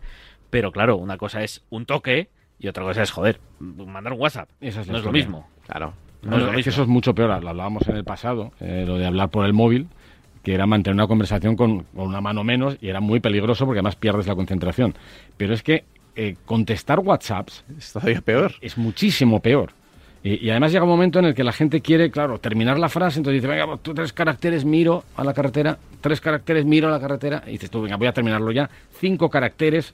Pero 0.49 0.73
claro, 0.73 0.97
una 0.97 1.15
cosa 1.15 1.41
es 1.41 1.63
un 1.69 1.85
toque 1.85 2.27
y 2.59 2.67
otra 2.67 2.83
cosa 2.83 3.01
es, 3.01 3.11
joder, 3.11 3.39
mandar 3.59 4.11
un 4.11 4.19
WhatsApp. 4.19 4.49
Esa 4.59 4.81
es 4.81 4.87
la 4.87 4.91
no 4.93 4.99
es 4.99 5.05
lo 5.05 5.13
mismo. 5.13 5.49
Claro. 5.65 5.93
No 6.23 6.53
es 6.53 6.63
que 6.63 6.69
eso 6.69 6.83
es 6.83 6.87
mucho 6.87 7.13
peor, 7.13 7.41
lo 7.43 7.49
hablábamos 7.49 7.87
en 7.87 7.97
el 7.97 8.03
pasado, 8.03 8.51
eh, 8.59 8.83
lo 8.87 8.97
de 8.97 9.05
hablar 9.05 9.29
por 9.29 9.45
el 9.45 9.53
móvil, 9.53 9.87
que 10.43 10.53
era 10.53 10.65
mantener 10.65 10.95
una 10.95 11.07
conversación 11.07 11.55
con, 11.55 11.83
con 11.83 12.07
una 12.07 12.21
mano 12.21 12.43
menos 12.43 12.77
y 12.81 12.87
era 12.89 12.99
muy 13.01 13.19
peligroso 13.19 13.65
porque 13.65 13.79
además 13.79 13.95
pierdes 13.95 14.27
la 14.27 14.35
concentración. 14.35 14.93
Pero 15.37 15.53
es 15.53 15.63
que 15.63 15.83
eh, 16.15 16.35
contestar 16.45 16.99
WhatsApps 16.99 17.63
Es 17.77 17.93
todavía 17.93 18.21
peor. 18.21 18.53
es 18.61 18.77
muchísimo 18.77 19.39
peor. 19.39 19.71
Y, 20.23 20.45
y 20.45 20.49
además 20.51 20.71
llega 20.71 20.83
un 20.85 20.89
momento 20.89 21.19
en 21.19 21.25
el 21.25 21.33
que 21.33 21.43
la 21.43 21.51
gente 21.51 21.81
quiere, 21.81 22.09
claro, 22.09 22.39
terminar 22.39 22.79
la 22.79 22.87
frase, 22.87 23.19
entonces 23.19 23.41
dice, 23.41 23.51
venga, 23.51 23.67
pues 23.67 23.81
tú 23.81 23.93
tres 23.93 24.13
caracteres 24.13 24.63
miro 24.63 25.03
a 25.17 25.23
la 25.23 25.33
carretera, 25.33 25.77
tres 25.99 26.21
caracteres 26.21 26.63
miro 26.65 26.87
a 26.87 26.91
la 26.91 26.99
carretera, 26.99 27.43
y 27.47 27.51
dices 27.53 27.69
tú, 27.69 27.81
venga, 27.81 27.97
voy 27.97 28.07
a 28.07 28.13
terminarlo 28.13 28.49
ya, 28.53 28.69
cinco 28.99 29.29
caracteres, 29.29 29.93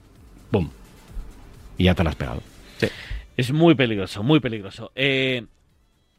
¡pum! 0.52 0.68
Y 1.78 1.84
ya 1.84 1.94
te 1.94 2.04
la 2.04 2.10
has 2.10 2.16
pegado. 2.16 2.42
Es 3.36 3.52
muy 3.52 3.74
peligroso, 3.74 4.22
muy 4.22 4.38
peligroso. 4.38 4.92
Eh, 4.94 5.44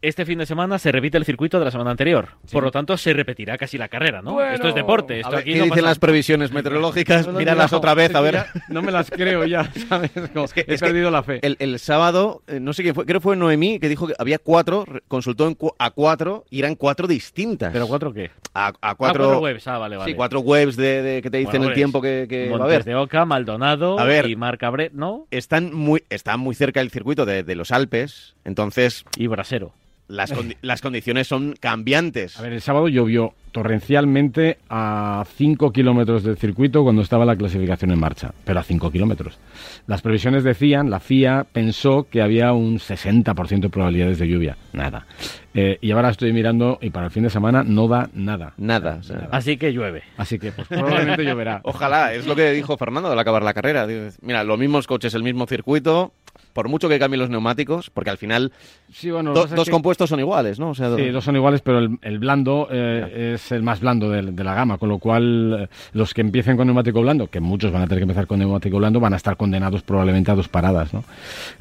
este 0.01 0.25
fin 0.25 0.39
de 0.39 0.45
semana 0.45 0.79
se 0.79 0.91
repite 0.91 1.17
el 1.17 1.25
circuito 1.25 1.59
de 1.59 1.65
la 1.65 1.71
semana 1.71 1.91
anterior. 1.91 2.29
Por 2.51 2.63
lo 2.63 2.71
tanto, 2.71 2.97
se 2.97 3.13
repetirá 3.13 3.57
casi 3.57 3.77
la 3.77 3.87
carrera, 3.87 4.21
¿no? 4.21 4.33
Bueno, 4.33 4.53
esto 4.53 4.67
es 4.69 4.75
deporte. 4.75 5.15
A 5.15 5.17
Esto 5.17 5.31
ver, 5.31 5.39
aquí 5.41 5.51
¿Qué 5.53 5.57
no 5.59 5.63
dicen 5.65 5.77
pasa- 5.79 5.89
las 5.89 5.99
previsiones 5.99 6.51
meteorológicas? 6.51 7.27
No, 7.27 7.33
no, 7.33 7.39
Míralas 7.39 7.71
no, 7.71 7.77
otra 7.77 7.93
vez, 7.93 8.13
a 8.15 8.21
ver. 8.21 8.33
ya 8.33 8.47
no 8.69 8.81
me 8.81 8.91
las 8.91 9.11
creo 9.11 9.45
ya, 9.45 9.71
¿sabes? 9.89 10.11
Como, 10.33 10.45
Es 10.45 10.53
que- 10.53 10.61
he 10.67 10.73
es 10.73 10.81
que 10.81 10.87
perdido 10.87 11.11
la 11.11 11.23
fe. 11.23 11.39
El, 11.43 11.55
el 11.59 11.77
sábado, 11.79 12.41
eh, 12.47 12.59
no 12.59 12.73
sé 12.73 12.83
quién 12.83 12.95
fue, 12.95 13.05
creo 13.05 13.19
que 13.19 13.23
fue 13.23 13.35
Noemí, 13.35 13.79
que 13.79 13.89
dijo 13.89 14.07
que 14.07 14.13
había 14.17 14.39
cuatro, 14.39 14.85
consultó 15.07 15.47
en 15.47 15.55
cu- 15.55 15.73
a 15.77 15.91
cuatro 15.91 16.45
y 16.49 16.59
eran 16.59 16.75
cuatro 16.75 17.07
distintas. 17.07 17.71
¿Pero 17.71 17.87
cuatro 17.87 18.11
qué? 18.13 18.31
a, 18.53 18.67
a 18.67 18.73
Ah, 18.81 18.95
cuatro, 18.95 19.39
webs. 19.39 19.67
Ah, 19.67 19.77
vale, 19.77 19.97
vale. 19.97 20.11
Sí, 20.11 20.15
cuatro 20.15 20.39
webs 20.41 20.75
de, 20.75 21.01
de- 21.01 21.21
que 21.21 21.29
te 21.29 21.37
dicen 21.37 21.51
Bueno, 21.51 21.65
el 21.65 21.69
pues, 21.69 21.75
tiempo 21.75 22.01
que, 22.01 22.25
que 22.27 22.49
va 22.49 22.55
a 22.55 22.57
Montes 22.59 22.65
haber. 22.75 22.83
de 22.85 22.95
Oca, 22.95 23.25
Maldonado 23.25 23.99
A 23.99 24.03
ver. 24.05 24.27
y 24.29 24.35
Mar 24.35 24.57
Cabret, 24.57 24.93
¿no? 24.93 25.27
Están 25.31 25.73
muy, 25.73 26.03
están 26.09 26.39
muy 26.39 26.55
cerca 26.55 26.79
del 26.79 26.89
circuito 26.91 27.25
de, 27.25 27.43
de 27.43 27.55
los 27.55 27.71
Alpes, 27.71 28.35
entonces 28.43 29.05
Y 29.15 29.27
Brasero. 29.27 29.73
Las, 30.11 30.31
condi- 30.33 30.57
las 30.61 30.81
condiciones 30.81 31.27
son 31.27 31.55
cambiantes. 31.59 32.37
A 32.39 32.41
ver, 32.43 32.53
el 32.53 32.61
sábado 32.61 32.87
llovió 32.87 33.33
torrencialmente 33.51 34.59
a 34.69 35.25
5 35.35 35.71
kilómetros 35.71 36.23
del 36.23 36.37
circuito 36.37 36.83
cuando 36.83 37.01
estaba 37.01 37.25
la 37.25 37.35
clasificación 37.35 37.91
en 37.91 37.99
marcha, 37.99 38.33
pero 38.45 38.59
a 38.59 38.63
5 38.63 38.91
kilómetros. 38.91 39.39
Las 39.87 40.01
previsiones 40.01 40.43
decían, 40.43 40.89
la 40.89 40.99
FIA 40.99 41.45
pensó 41.51 42.07
que 42.09 42.21
había 42.21 42.53
un 42.53 42.77
60% 42.79 43.59
de 43.59 43.69
probabilidades 43.69 44.19
de 44.19 44.27
lluvia. 44.27 44.57
Nada. 44.73 45.05
Eh, 45.53 45.77
y 45.81 45.91
ahora 45.91 46.09
estoy 46.09 46.31
mirando 46.31 46.77
y 46.81 46.91
para 46.91 47.07
el 47.07 47.11
fin 47.11 47.23
de 47.23 47.29
semana 47.29 47.63
no 47.63 47.87
da 47.87 48.09
nada. 48.13 48.53
Nada, 48.57 48.97
o 48.99 49.03
sea, 49.03 49.15
Nada. 49.17 49.29
Así 49.31 49.57
que 49.57 49.73
llueve. 49.73 50.03
Así 50.17 50.39
que 50.39 50.51
pues, 50.51 50.67
probablemente 50.67 51.23
lloverá. 51.25 51.61
Ojalá, 51.63 52.13
es 52.13 52.25
lo 52.27 52.35
que 52.35 52.51
dijo 52.51 52.77
Fernando 52.77 53.11
al 53.11 53.19
acabar 53.19 53.43
la 53.43 53.53
carrera. 53.53 53.85
Mira, 54.21 54.43
los 54.43 54.57
mismos 54.59 54.87
coches, 54.87 55.13
el 55.13 55.23
mismo 55.23 55.45
circuito, 55.47 56.13
por 56.53 56.67
mucho 56.69 56.89
que 56.89 56.99
cambien 56.99 57.19
los 57.19 57.29
neumáticos, 57.29 57.89
porque 57.89 58.09
al 58.09 58.17
final 58.17 58.51
Sí, 58.91 59.09
bueno, 59.09 59.33
do- 59.33 59.47
dos 59.47 59.65
que- 59.65 59.71
compuestos 59.71 60.09
son 60.09 60.19
iguales, 60.19 60.59
¿no? 60.59 60.71
O 60.71 60.75
sea, 60.75 60.95
Sí, 60.95 61.09
dos 61.09 61.23
son 61.23 61.35
iguales, 61.35 61.61
pero 61.61 61.79
el, 61.79 61.97
el 62.01 62.19
blando 62.19 62.67
eh, 62.71 63.33
es 63.35 63.51
el 63.51 63.63
más 63.63 63.79
blando 63.79 64.09
de, 64.09 64.21
la 64.43 64.53
gama, 64.53 64.77
con 64.77 64.89
lo 64.89 64.97
cual 64.99 65.57
eh, 65.61 65.67
los 65.93 66.13
que 66.13 66.21
empiecen 66.21 66.57
con 66.57 66.67
neumático 66.67 67.01
blando, 67.01 67.27
que 67.27 67.39
muchos 67.39 67.71
van 67.71 67.83
a 67.83 67.87
tener 67.87 67.99
que 67.99 68.03
empezar 68.03 68.27
con 68.27 68.39
neumático 68.39 68.77
blando, 68.77 68.99
van 68.99 69.13
a 69.13 69.17
estar 69.17 69.37
condenados 69.37 69.81
probablemente 69.83 70.29
a 70.31 70.35
dos 70.35 70.47
paradas, 70.49 70.93
¿no? 70.93 71.03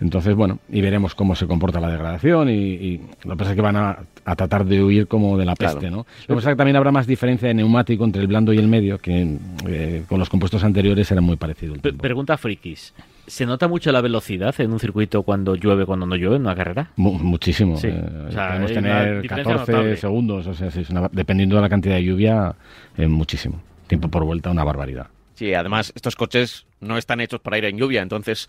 Entonces, 0.01 0.35
bueno, 0.35 0.59
y 0.71 0.81
veremos 0.81 1.15
cómo 1.15 1.35
se 1.35 1.47
comporta 1.47 1.81
la 1.81 1.89
degradación 1.91 2.49
y, 2.49 2.53
y 2.53 3.01
lo 3.25 3.33
que 3.33 3.37
pasa 3.37 3.51
es 3.51 3.57
que 3.57 3.63
van 3.63 3.77
a, 3.77 3.99
a 4.25 4.37
tratar 4.37 4.65
de 4.65 4.83
huir 4.83 5.07
como 5.07 5.39
de 5.39 5.45
la 5.45 5.55
Claro. 5.55 5.75
peste, 5.75 5.91
¿no? 5.91 5.99
Lo 5.99 6.05
que 6.27 6.35
pasa 6.35 6.51
es 6.51 6.55
que 6.55 6.59
también 6.59 6.77
habrá 6.77 6.91
más 6.91 7.07
diferencia 7.07 7.49
de 7.49 7.55
neumático 7.55 8.05
entre 8.05 8.23
el 8.23 8.29
blando 8.29 8.53
y 8.53 8.59
el 8.59 8.67
medio, 8.69 8.99
que 8.99 9.37
eh, 9.69 10.05
con 10.09 10.19
los 10.19 10.29
compuestos 10.29 10.65
anteriores 10.65 11.11
era 11.13 11.21
muy 11.21 11.37
parecido 11.37 11.75
el 11.75 11.81
pregunta 11.81 12.37
frikis. 12.39 12.93
¿Se 13.31 13.47
nota 13.47 13.69
mucho 13.69 13.93
la 13.93 14.01
velocidad 14.01 14.55
en 14.61 14.73
un 14.73 14.81
circuito 14.81 15.23
cuando 15.23 15.55
llueve, 15.55 15.87
cuando 15.87 16.05
no 16.05 16.17
llueve 16.17 16.37
en 16.37 16.43
una 16.43 16.55
carrera? 16.57 16.91
Mu- 16.97 17.13
muchísimo. 17.19 17.77
Sí, 17.77 17.87
Eh, 17.87 18.27
o 18.29 18.33
sea, 18.33 18.49
podemos 18.49 18.73
tener 18.73 19.23
diferencia 19.23 19.53
14 19.55 19.73
notable. 19.73 19.97
segundos, 19.97 20.47
o 20.49 20.55
sea, 20.55 20.71
sí, 20.71 20.81
es 20.81 20.91
una- 20.91 21.09
dependiendo 21.13 21.57
de 21.57 21.63
la 21.63 21.69
cantidad 21.69 21.95
de 21.95 22.05
lluvia, 22.05 22.55
eh, 22.97 23.07
muchísimo. 23.07 23.63
Tiempo 23.87 24.09
por 24.09 24.25
vuelta, 24.25 24.51
una 24.51 24.65
barbaridad. 24.65 25.07
Sí, 25.35 25.55
además 25.55 25.93
estos 25.95 26.17
coches 26.17 26.67
no 26.81 26.99
están 26.99 27.21
hechos 27.21 27.41
para 27.41 27.57
ir 27.57 27.65
en 27.67 27.79
lluvia, 27.79 28.03
entonces 28.03 28.49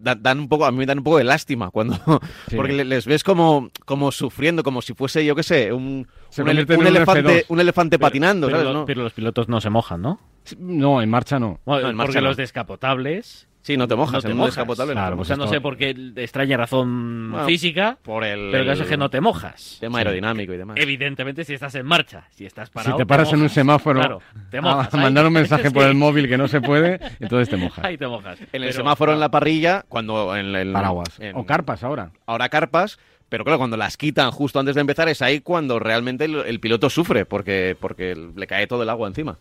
da- 0.00 0.14
dan 0.14 0.38
un 0.40 0.48
poco, 0.48 0.64
a 0.64 0.70
mí 0.72 0.78
me 0.78 0.86
dan 0.86 0.98
un 0.98 1.04
poco 1.04 1.18
de 1.18 1.24
lástima 1.24 1.70
cuando, 1.70 1.94
Sí. 2.48 2.56
porque 2.56 2.72
le- 2.72 2.84
les 2.84 3.06
ves 3.06 3.22
como, 3.24 3.70
como 3.84 4.10
sufriendo, 4.12 4.62
como 4.62 4.80
si 4.82 4.94
fuese, 4.94 5.24
yo 5.26 5.34
qué 5.34 5.42
sé, 5.42 5.72
un, 5.72 5.82
un, 5.82 6.48
ele- 6.48 6.64
convierten 6.64 6.78
un 6.78 6.86
en 6.86 6.90
un 6.92 6.96
elefante, 6.96 7.40
F2. 7.42 7.44
un 7.48 7.60
elefante 7.60 7.98
patinando, 7.98 8.46
pero, 8.46 8.58
¿sabes? 8.60 8.72
lo- 8.72 8.80
no? 8.80 8.86
pero 8.86 9.02
los 9.02 9.12
pilotos 9.12 9.48
no 9.48 9.60
se 9.60 9.68
mojan, 9.68 10.00
¿no? 10.00 10.20
No, 10.58 11.02
en 11.02 11.10
marcha 11.10 11.38
no. 11.38 11.58
Bueno, 11.66 11.82
No, 11.82 11.90
en 11.90 11.96
marcha 11.96 12.06
porque 12.08 12.20
no. 12.22 12.28
los 12.28 12.36
descapotables. 12.38 13.46
Sí, 13.62 13.76
no 13.76 13.86
te 13.86 13.94
mojas, 13.94 14.14
no 14.24 14.28
te 14.30 14.34
mojas. 14.34 14.54
descapotable 14.54 14.94
no 14.94 15.00
Claro, 15.00 15.10
te 15.12 15.16
pues 15.18 15.26
o 15.26 15.34
sea, 15.34 15.36
no 15.36 15.46
sé 15.46 15.60
por 15.60 15.76
qué 15.76 15.90
extraña 16.16 16.56
razón 16.56 17.30
Bueno, 17.30 17.46
física, 17.46 17.98
por 18.02 18.24
el, 18.24 18.50
pero 18.50 18.62
el 18.62 18.68
caso 18.68 18.84
es 18.84 18.88
que 18.88 18.96
no 18.96 19.10
te 19.10 19.20
mojas. 19.20 19.76
tema 19.80 19.98
aerodinámico 19.98 20.54
y 20.54 20.56
demás. 20.56 20.76
Evidentemente, 20.78 21.44
si 21.44 21.52
estás 21.54 21.74
en 21.74 21.84
marcha, 21.84 22.24
si 22.30 22.46
estás 22.46 22.70
parado. 22.70 22.96
si 22.96 23.02
te 23.02 23.06
paras 23.06 23.30
en 23.34 23.42
un 23.42 23.48
semáforo 23.50 24.00
Claro, 24.00 24.22
te 24.50 24.58
a 24.58 24.62
mojas. 24.62 24.94
ahí. 24.94 25.00
mandar 25.00 25.26
un 25.26 25.32
mensaje 25.34 25.70
por 25.70 25.84
el 25.86 25.94
móvil 25.94 26.26
que 26.28 26.38
no 26.38 26.48
se 26.48 26.60
puede, 26.62 26.98
entonces 27.20 27.50
te 27.50 27.56
mojas. 27.58 27.84
Ahí 27.84 27.98
te 27.98 28.06
mojas. 28.06 28.40
En 28.40 28.46
el 28.62 28.68
Pero, 28.70 28.72
semáforo 28.72 29.12
en 29.12 29.20
la 29.20 29.30
parrilla, 29.30 29.84
cuando 29.88 30.34
en 30.34 30.54
el 30.56 30.72
Paraguas. 30.72 31.20
en- 31.20 31.36
O 31.36 31.44
carpas 31.44 31.84
ahora. 31.84 32.12
ahora 32.26 32.48
carpas, 32.48 32.98
pero 33.28 33.44
claro, 33.44 33.58
cuando 33.58 33.76
las 33.76 33.96
quitan 33.98 34.30
justo 34.30 34.58
antes 34.58 34.74
de 34.74 34.80
empezar 34.80 35.08
es 35.10 35.20
ahí 35.22 35.40
cuando 35.40 35.78
realmente 35.78 36.24
el, 36.24 36.36
el 36.46 36.60
piloto 36.60 36.88
sufre 36.88 37.26
porque, 37.26 37.76
porque 37.78 38.16
le 38.34 38.46
cae 38.46 38.66
todo 38.66 38.82
el 38.82 38.88
agua 38.88 39.06
encima. 39.06 39.36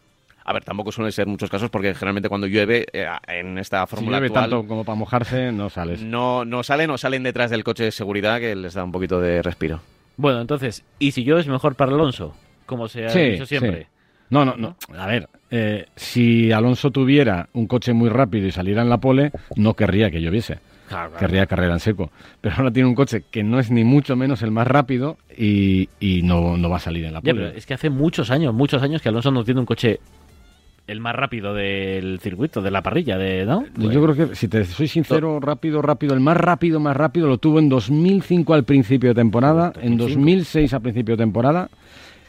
A 0.50 0.54
ver, 0.54 0.64
tampoco 0.64 0.92
suelen 0.92 1.12
ser 1.12 1.28
muchos 1.28 1.48
casos 1.48 1.70
porque 1.70 1.94
generalmente 1.94 2.28
cuando 2.28 2.48
llueve 2.48 2.88
eh, 2.92 3.06
en 3.28 3.60
esta 3.60 3.86
Si 3.86 3.92
fórmula 3.96 4.18
llueve 4.18 4.28
actual 4.30 4.50
tanto 4.50 4.68
como 4.68 4.84
para 4.84 4.96
mojarse, 4.96 5.52
no 5.52 5.70
sales. 5.70 6.02
no, 6.02 6.44
no 6.44 6.64
salen 6.64 6.90
o 6.90 6.98
salen 6.98 7.22
detrás 7.22 7.52
del 7.52 7.64
coche 7.64 7.84
de 7.84 7.92
seguridad 7.92 8.40
que 8.40 8.56
les 8.56 8.74
da 8.74 8.84
un 8.84 8.92
poquito 8.92 9.22
de 9.22 9.44
respiro. 9.44 9.80
Bueno, 10.18 10.42
entonces, 10.42 10.84
¿y 10.98 11.12
si 11.12 11.24
yo 11.24 11.38
es 11.38 11.46
mejor 11.48 11.76
para 11.76 11.92
Alonso? 11.92 12.34
Como 12.66 12.88
se 12.88 13.06
ha 13.06 13.10
Sí, 13.10 13.20
dicho 13.20 13.46
siempre. 13.46 13.84
sí. 13.84 13.88
No, 14.32 14.44
no, 14.44 14.56
no. 14.58 14.76
A 14.98 15.06
ver, 15.06 15.30
eh, 15.52 15.86
si 15.96 16.52
Alonso 16.52 16.90
tuviera 16.90 17.48
un 17.54 17.68
coche 17.68 17.94
muy 17.94 18.10
rápido 18.10 18.48
y 18.48 18.52
saliera 18.52 18.82
en 18.82 18.90
la 18.90 18.98
pole, 18.98 19.32
no 19.56 19.76
querría 19.76 20.10
que 20.10 20.20
lloviese. 20.20 20.58
Claro, 20.88 21.10
claro. 21.12 21.20
Querría 21.20 21.46
carrera 21.46 21.74
en 21.74 21.80
seco. 21.80 22.12
Pero 22.42 22.56
ahora 22.58 22.72
tiene 22.72 22.90
un 22.90 22.96
coche 22.96 23.24
que 23.30 23.44
no 23.44 23.60
es 23.60 23.70
ni 23.70 23.84
mucho 23.84 24.16
menos 24.16 24.42
el 24.42 24.50
más 24.50 24.66
rápido 24.68 25.20
y, 25.38 25.90
y 26.00 26.24
no, 26.24 26.58
no 26.58 26.70
va 26.72 26.78
a 26.78 26.80
salir 26.80 27.06
en 27.06 27.14
la 27.14 27.20
Ya, 27.22 27.34
pole. 27.34 27.46
pero 27.46 27.56
es 27.58 27.68
que 27.68 27.76
hace 27.76 27.92
muchos 27.92 28.32
años, 28.32 28.52
muchos 28.52 28.82
años 28.82 29.00
que 29.00 29.10
Alonso 29.10 29.30
no 29.30 29.44
tiene 29.44 29.60
un 29.60 29.68
coche 29.68 30.00
el 30.90 31.00
más 31.00 31.16
rápido 31.16 31.54
del 31.54 32.20
circuito, 32.20 32.62
de 32.62 32.72
la 32.72 32.82
parrilla, 32.82 33.18
de 33.18 33.46
¿no? 33.46 33.66
Yo 33.78 34.04
creo 34.04 34.16
que, 34.30 34.36
si 34.36 34.48
te 34.48 34.66
soy 34.66 34.88
sincero, 34.88 35.40
rápido, 35.40 35.82
rápido, 35.82 36.14
el 36.14 36.20
más 36.20 36.38
rápido, 36.38 36.80
más 36.80 36.98
rápido 36.98 37.28
lo 37.28 37.38
tuvo 37.38 37.60
en 37.60 37.70
2005 37.70 38.54
al 38.54 38.64
principio 38.64 39.10
de 39.10 39.16
temporada, 39.16 39.74
en 39.82 39.98
2006 39.98 40.74
al 40.74 40.82
principio 40.82 41.16
de 41.16 41.24
temporada 41.24 41.70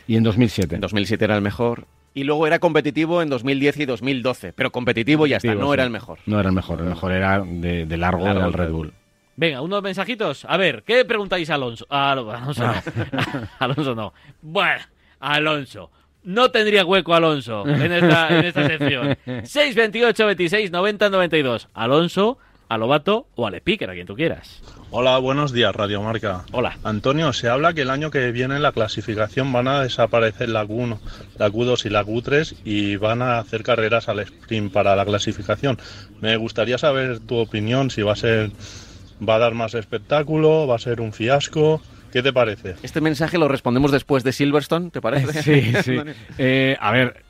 y 0.07 0.17
en 0.17 0.23
2007. 0.23 0.75
En 0.75 0.81
2007 0.81 1.25
era 1.25 1.37
el 1.37 1.43
mejor. 1.43 1.87
Y 2.13 2.25
luego 2.25 2.47
era 2.47 2.59
competitivo 2.59 3.23
en 3.23 3.29
2010 3.29 3.77
y 3.79 3.87
2012. 3.87 4.53
Pero 4.53 4.73
competitivo 4.73 5.27
ya 5.27 5.37
está, 5.37 5.55
no 5.55 5.69
sí. 5.69 5.73
era 5.75 5.85
el 5.85 5.91
mejor. 5.91 6.19
No 6.27 6.41
era 6.41 6.49
el 6.49 6.55
mejor, 6.55 6.81
el 6.81 6.87
mejor 6.87 7.13
era 7.13 7.41
de, 7.41 7.87
de 7.87 7.97
largo, 7.97 8.25
Largo 8.25 8.39
era 8.41 8.47
el 8.49 8.53
Red 8.53 8.65
Red 8.67 8.73
Bull. 8.73 8.93
Venga, 9.37 9.63
unos 9.63 9.83
mensajitos. 9.83 10.45
A 10.47 10.57
ver, 10.57 10.83
¿qué 10.85 11.05
preguntáis 11.05 11.49
a 11.51 11.55
Alonso? 11.55 11.87
A 11.89 12.11
Alo- 12.13 12.31
Alonso 12.35 12.67
no. 12.67 12.75
Alonso 13.61 13.95
no. 13.95 14.13
Bueno, 14.43 14.81
Alonso. 15.21 15.91
No 16.23 16.51
tendría 16.51 16.85
hueco 16.85 17.15
Alonso 17.15 17.67
en 17.67 17.93
esta, 17.93 18.29
en 18.29 18.45
esta 18.45 18.67
sección. 18.67 19.17
628 19.25 20.27
26 20.27 20.71
90 20.71 21.11
92. 21.11 21.69
Alonso, 21.73 22.39
a 22.69 22.79
Lobato 22.79 23.27
o 23.35 23.47
a 23.47 23.51
Lepicker, 23.51 23.91
a 23.91 23.95
quien 23.95 24.07
tú 24.07 24.15
quieras. 24.15 24.63
Hola, 24.91 25.19
buenos 25.19 25.53
días, 25.53 25.75
Radio 25.75 26.03
Marca. 26.03 26.45
Hola. 26.53 26.79
Antonio, 26.85 27.33
se 27.33 27.49
habla 27.49 27.73
que 27.75 27.83
el 27.83 27.91
año 27.91 28.11
que 28.11 28.31
viene 28.33 28.57
en 28.57 28.63
la 28.63 28.73
clasificación 28.73 29.53
van 29.53 29.67
a 29.67 29.83
desaparecer 29.83 30.49
la 30.51 30.65
Q1, 30.65 30.99
la 31.39 31.49
Q2 31.49 31.87
y 31.87 31.89
la 31.89 32.05
Q3 32.05 32.57
y 32.65 32.97
van 32.97 33.23
a 33.23 33.39
hacer 33.39 33.63
carreras 33.63 34.09
al 34.09 34.21
sprint 34.21 34.73
para 34.73 34.95
la 34.97 35.05
clasificación. 35.05 35.79
Me 36.21 36.37
gustaría 36.37 36.77
saber 36.77 37.21
tu 37.21 37.37
opinión, 37.37 37.91
si 37.91 38.03
va 38.03 38.13
a 38.13 38.17
ser, 38.17 38.51
va 39.27 39.37
a 39.37 39.39
dar 39.39 39.55
más 39.55 39.75
espectáculo, 39.75 40.67
va 40.67 40.77
a 40.77 40.81
ser 40.81 41.01
un 41.01 41.13
fiasco. 41.13 41.81
¿Qué 42.13 42.23
te 42.23 42.33
parece? 42.33 42.75
Este 42.83 43.01
mensaje 43.01 43.39
lo 43.39 43.49
respondemos 43.49 43.93
después 43.93 44.25
de 44.25 44.33
Silverstone, 44.33 44.91
¿te 44.91 45.01
parece? 45.01 45.43
Sí, 45.43 45.73
sí. 45.83 45.97
Eh, 46.39 46.77
a 46.81 46.93
ver, 46.93 47.23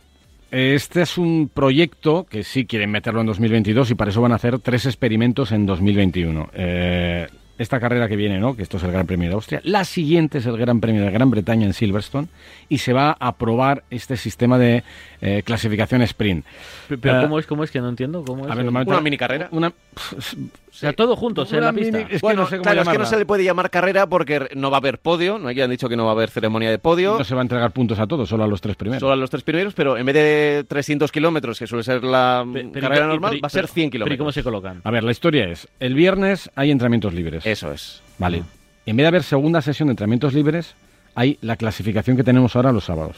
este 0.50 1.02
es 1.02 1.18
un 1.18 1.50
proyecto 1.52 2.24
que 2.24 2.42
sí 2.42 2.66
quieren 2.66 2.90
meterlo 2.90 3.20
en 3.20 3.26
2022 3.26 3.90
y 3.90 3.94
para 3.94 4.10
eso 4.10 4.20
van 4.20 4.32
a 4.32 4.36
hacer 4.36 4.58
tres 4.58 4.86
experimentos 4.86 5.52
en 5.52 5.66
2021. 5.66 6.50
Eh, 6.54 7.28
esta 7.60 7.78
carrera 7.78 8.08
que 8.08 8.16
viene, 8.16 8.38
¿no? 8.40 8.56
Que 8.56 8.62
esto 8.62 8.78
es 8.78 8.82
el 8.82 8.90
Gran 8.90 9.06
Premio 9.06 9.28
de 9.28 9.34
Austria. 9.34 9.60
La 9.64 9.84
siguiente 9.84 10.38
es 10.38 10.46
el 10.46 10.56
Gran 10.56 10.80
Premio 10.80 11.02
de 11.04 11.10
Gran 11.10 11.30
Bretaña 11.30 11.66
en 11.66 11.74
Silverstone 11.74 12.28
y 12.68 12.78
se 12.78 12.92
va 12.92 13.16
a 13.20 13.36
probar 13.36 13.84
este 13.90 14.16
sistema 14.16 14.58
de 14.58 14.82
eh, 15.20 15.42
clasificación 15.44 16.00
sprint. 16.02 16.44
Pero 16.88 17.18
Eh, 17.18 17.22
¿cómo 17.22 17.38
es? 17.38 17.46
¿Cómo 17.46 17.62
es 17.64 17.70
que 17.70 17.80
no 17.80 17.88
entiendo? 17.90 18.24
¿Cómo 18.24 18.46
es? 18.46 18.50
A 18.50 18.54
ver, 18.54 18.66
Una 18.68 19.00
mini 19.00 19.18
carrera. 19.18 19.48
Una, 19.52 19.68
o 19.68 20.72
sea, 20.72 20.92
todos 20.94 21.18
juntos 21.18 21.52
en 21.52 21.60
la 21.60 21.72
pista. 21.72 21.98
mini- 21.98 22.04
es 22.10 22.20
que 22.20 22.26
bueno, 22.26 22.42
no 22.42 22.46
sé 22.48 22.56
cómo 22.56 22.62
claro, 22.62 22.82
es 22.82 22.88
que 22.88 22.98
no 22.98 23.04
se 23.04 23.18
le 23.18 23.26
puede 23.26 23.44
llamar 23.44 23.68
carrera 23.70 24.06
porque 24.06 24.48
no 24.54 24.70
va 24.70 24.78
a 24.78 24.80
haber 24.80 24.98
podio, 24.98 25.38
no 25.38 25.50
ya 25.50 25.64
han 25.64 25.70
dicho 25.70 25.88
que 25.88 25.96
no 25.96 26.04
va 26.04 26.12
a 26.12 26.14
haber 26.14 26.30
ceremonia 26.30 26.70
de 26.70 26.78
podio, 26.78 27.18
no 27.18 27.24
se 27.24 27.34
va 27.34 27.40
a 27.40 27.42
entregar 27.42 27.70
puntos 27.72 27.98
a 27.98 28.06
todos, 28.06 28.28
solo 28.28 28.44
a 28.44 28.46
los 28.46 28.60
tres 28.60 28.76
primeros. 28.76 29.00
solo 29.00 29.12
a 29.12 29.16
los 29.16 29.28
tres 29.28 29.42
primeros, 29.42 29.74
pero 29.74 29.98
en 29.98 30.06
vez 30.06 30.14
de 30.14 30.64
300 30.68 31.12
kilómetros, 31.12 31.58
que 31.58 31.66
suele 31.66 31.82
ser 31.84 32.02
la 32.04 32.46
pero- 32.50 32.72
carrera 32.80 33.06
normal, 33.08 33.30
pero- 33.32 33.42
va 33.42 33.46
a 33.46 33.50
ser 33.50 33.62
pero- 33.64 33.74
100 33.74 33.90
pero 33.90 34.04
¿y 34.04 34.06
cómo 34.06 34.30
kilómetros. 34.30 34.34
se 34.34 34.42
colocan? 34.42 34.80
A 34.84 34.90
ver, 34.90 35.04
la 35.04 35.10
historia 35.10 35.44
es, 35.48 35.68
el 35.80 35.94
viernes 35.94 36.50
hay 36.54 36.70
entrenamientos 36.70 37.12
libres. 37.12 37.44
Eso 37.50 37.72
es. 37.72 38.02
Vale. 38.18 38.42
En 38.86 38.96
vez 38.96 39.04
de 39.04 39.08
haber 39.08 39.22
segunda 39.22 39.60
sesión 39.62 39.88
de 39.88 39.92
entrenamientos 39.92 40.34
libres, 40.34 40.74
hay 41.14 41.38
la 41.40 41.56
clasificación 41.56 42.16
que 42.16 42.24
tenemos 42.24 42.54
ahora 42.54 42.72
los 42.72 42.84
sábados. 42.84 43.16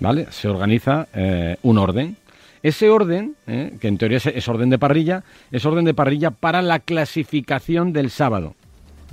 ¿Vale? 0.00 0.26
Se 0.30 0.48
organiza 0.48 1.08
eh, 1.14 1.56
un 1.62 1.78
orden. 1.78 2.16
Ese 2.62 2.88
orden, 2.88 3.36
eh, 3.46 3.74
que 3.80 3.88
en 3.88 3.98
teoría 3.98 4.18
es, 4.18 4.26
es 4.26 4.48
orden 4.48 4.70
de 4.70 4.78
parrilla, 4.78 5.24
es 5.50 5.64
orden 5.66 5.84
de 5.84 5.94
parrilla 5.94 6.30
para 6.30 6.62
la 6.62 6.78
clasificación 6.78 7.92
del 7.92 8.10
sábado. 8.10 8.54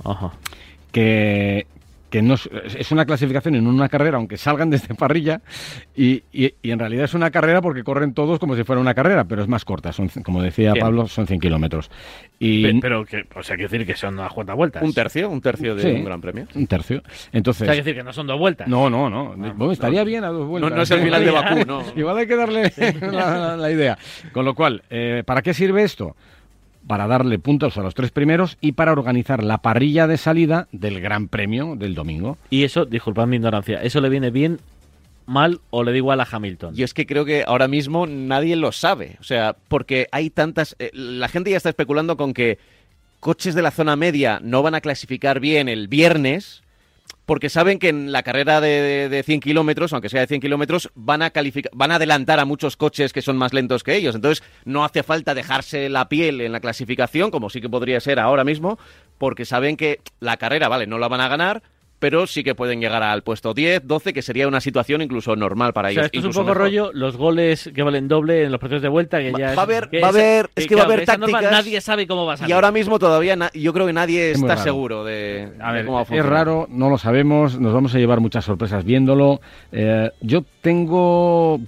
Ajá. 0.04 0.32
Que, 0.90 1.66
que 2.12 2.22
no 2.22 2.34
es, 2.34 2.48
es 2.78 2.92
una 2.92 3.04
clasificación 3.06 3.56
en 3.56 3.66
una 3.66 3.88
carrera, 3.88 4.18
aunque 4.18 4.36
salgan 4.36 4.70
desde 4.70 4.94
parrilla, 4.94 5.40
y, 5.96 6.22
y- 6.32 6.54
y 6.62 6.70
en 6.70 6.78
realidad 6.78 7.06
es 7.06 7.14
una 7.14 7.30
carrera 7.30 7.60
porque 7.62 7.82
corren 7.82 8.12
todos 8.14 8.38
como 8.38 8.54
si 8.54 8.62
fuera 8.62 8.80
una 8.80 8.94
carrera, 8.94 9.24
pero 9.24 9.42
es 9.42 9.48
más 9.48 9.64
corta. 9.64 9.92
Son, 9.92 10.08
como 10.22 10.42
decía 10.42 10.72
Bien. 10.74 10.84
Pablo, 10.84 11.08
son 11.08 11.26
100 11.26 11.40
kilómetros. 11.40 11.90
Y 12.38 12.62
Pe- 12.64 12.78
Pero 12.80 13.04
que, 13.04 13.24
o 13.34 13.42
sea, 13.42 13.56
quiere 13.56 13.68
decir 13.70 13.86
que 13.86 13.96
son 13.96 14.14
unas 14.14 14.32
cuantas 14.32 14.54
vueltas. 14.56 14.82
Un 14.82 14.92
tercio, 14.92 15.30
un 15.30 15.40
tercio 15.40 15.74
de 15.74 15.82
Sí. 15.82 15.88
un 15.88 16.04
gran 16.04 16.20
premio. 16.20 16.46
un 16.54 16.66
tercio. 16.66 16.98
O 16.98 17.02
Entonces, 17.32 17.64
sea, 17.66 17.68
quiere 17.74 17.82
decir 17.82 17.94
que 17.96 18.04
no 18.04 18.12
son 18.12 18.26
dos 18.26 18.38
vueltas. 18.38 18.68
No, 18.68 18.90
no, 18.90 19.08
no. 19.08 19.34
Bueno, 19.54 19.72
estaría 19.72 20.04
bien 20.04 20.24
a 20.24 20.28
dos 20.28 20.46
vueltas. 20.46 20.70
No, 20.70 20.76
no 20.76 20.82
es 20.82 20.90
el 20.90 21.00
final 21.00 21.24
de 21.24 21.30
Bakú, 21.30 21.64
no. 21.66 21.82
Igual 21.96 22.18
hay 22.18 22.26
que 22.26 22.36
darle 22.36 22.72
la, 23.00 23.56
la 23.56 23.70
idea. 23.70 23.96
Con 24.32 24.44
lo 24.44 24.54
cual, 24.54 24.82
eh, 24.90 25.22
¿para 25.24 25.40
qué 25.40 25.54
sirve 25.54 25.82
esto? 25.82 26.14
Para 26.86 27.06
darle 27.06 27.38
puntos 27.38 27.76
a 27.78 27.82
los 27.82 27.94
tres 27.94 28.10
primeros 28.10 28.58
y 28.60 28.72
para 28.72 28.92
organizar 28.92 29.42
la 29.44 29.58
parrilla 29.58 30.06
de 30.06 30.18
salida 30.18 30.68
del 30.72 31.00
Gran 31.00 31.28
Premio 31.28 31.76
del 31.76 31.94
domingo. 31.94 32.38
Y 32.50 32.64
eso, 32.64 32.84
disculpad 32.84 33.26
mi 33.26 33.36
ignorancia, 33.36 33.82
¿eso 33.82 34.00
le 34.00 34.08
viene 34.08 34.30
bien, 34.30 34.58
mal 35.26 35.60
o 35.70 35.84
le 35.84 35.92
da 35.92 35.96
igual 35.96 36.20
a 36.20 36.28
Hamilton? 36.30 36.74
Yo 36.74 36.84
es 36.84 36.94
que 36.94 37.06
creo 37.06 37.24
que 37.24 37.44
ahora 37.46 37.68
mismo 37.68 38.06
nadie 38.06 38.56
lo 38.56 38.72
sabe. 38.72 39.16
O 39.20 39.24
sea, 39.24 39.56
porque 39.68 40.08
hay 40.12 40.30
tantas. 40.30 40.76
eh, 40.78 40.90
la 40.92 41.28
gente 41.28 41.50
ya 41.50 41.56
está 41.56 41.68
especulando 41.68 42.16
con 42.16 42.34
que 42.34 42.58
coches 43.20 43.54
de 43.54 43.62
la 43.62 43.70
zona 43.70 43.94
media 43.94 44.40
no 44.42 44.62
van 44.62 44.74
a 44.74 44.80
clasificar 44.80 45.38
bien 45.38 45.68
el 45.68 45.86
viernes. 45.86 46.62
Porque 47.24 47.48
saben 47.48 47.78
que 47.78 47.88
en 47.88 48.10
la 48.10 48.22
carrera 48.24 48.60
de, 48.60 48.68
de- 48.68 49.08
de 49.08 49.22
100 49.22 49.40
kilómetros, 49.40 49.92
aunque 49.92 50.08
sea 50.08 50.20
de 50.22 50.26
100 50.26 50.40
kilómetros, 50.40 50.90
van 50.94 51.22
a 51.22 51.32
van 51.72 51.92
a 51.92 51.96
adelantar 51.96 52.40
a 52.40 52.44
muchos 52.44 52.76
coches 52.76 53.12
que 53.12 53.22
son 53.22 53.36
más 53.36 53.52
lentos 53.52 53.84
que 53.84 53.94
ellos. 53.96 54.14
Entonces, 54.14 54.44
no 54.64 54.84
hace 54.84 55.02
falta 55.02 55.34
dejarse 55.34 55.88
la 55.88 56.08
piel 56.08 56.40
en 56.40 56.52
la 56.52 56.60
clasificación, 56.60 57.30
como 57.30 57.48
sí 57.48 57.60
que 57.60 57.68
podría 57.68 58.00
ser 58.00 58.18
ahora 58.18 58.42
mismo, 58.44 58.78
porque 59.18 59.44
saben 59.44 59.76
que 59.76 60.00
la 60.20 60.36
carrera, 60.36 60.68
vale, 60.68 60.86
no 60.86 60.98
la 60.98 61.08
van 61.08 61.20
a 61.20 61.28
ganar, 61.28 61.62
pero 62.02 62.26
sí 62.26 62.42
que 62.42 62.56
pueden 62.56 62.80
llegar 62.80 63.00
al 63.04 63.22
puesto 63.22 63.54
10, 63.54 63.86
12, 63.86 64.12
que 64.12 64.22
sería 64.22 64.48
una 64.48 64.60
situación 64.60 65.02
incluso 65.02 65.36
normal 65.36 65.72
para 65.72 65.86
O 65.86 65.90
ellos. 65.92 66.06
esto 66.06 66.18
es 66.18 66.24
un 66.24 66.32
poco 66.32 66.46
mejor. 66.46 66.56
rollo 66.58 66.90
los 66.92 67.16
goles 67.16 67.70
que 67.72 67.80
valen 67.84 68.08
doble 68.08 68.42
en 68.42 68.50
los 68.50 68.60
partidos 68.60 68.82
de 68.82 68.88
vuelta. 68.88 69.20
Que 69.20 69.30
Va- 69.30 69.38
ya 69.38 69.50
es- 69.52 69.56
va 69.56 69.62
a 69.62 69.64
haber- 69.64 69.88
va 70.02 70.06
a 70.06 70.10
haber- 70.10 70.50
es 70.56 70.66
que 70.66 70.74
va 70.74 70.82
a 70.82 70.84
haber 70.86 71.04
tácticas 71.04 71.42
nadie 71.52 71.80
sabe 71.80 72.08
cómo 72.08 72.26
va 72.26 72.32
a 72.34 72.36
salir. 72.38 72.50
Y 72.50 72.52
ahora 72.54 72.72
mismo 72.72 72.98
todavía 72.98 73.36
na- 73.36 73.52
yo 73.54 73.72
creo 73.72 73.86
que 73.86 73.92
nadie 73.92 74.32
Es 74.32 74.38
está 74.42 74.56
seguro 74.56 75.04
de, 75.04 75.52
A 75.60 75.68
de 75.68 75.72
ver, 75.74 75.84
cómo 75.86 75.94
va 75.94 76.00
a 76.00 76.02
es 76.02 76.08
funcionar. 76.08 76.32
raro, 76.32 76.66
no 76.70 76.90
lo 76.90 76.98
sabemos, 76.98 77.60
nos 77.60 77.72
vamos 77.72 77.94
a 77.94 77.98
llevar 77.98 78.18
muchas 78.18 78.44
sorpresas 78.44 78.84
viéndolo. 78.84 79.40
Eh, 79.70 80.10
yo 80.22 80.44
tengo... 80.60 81.60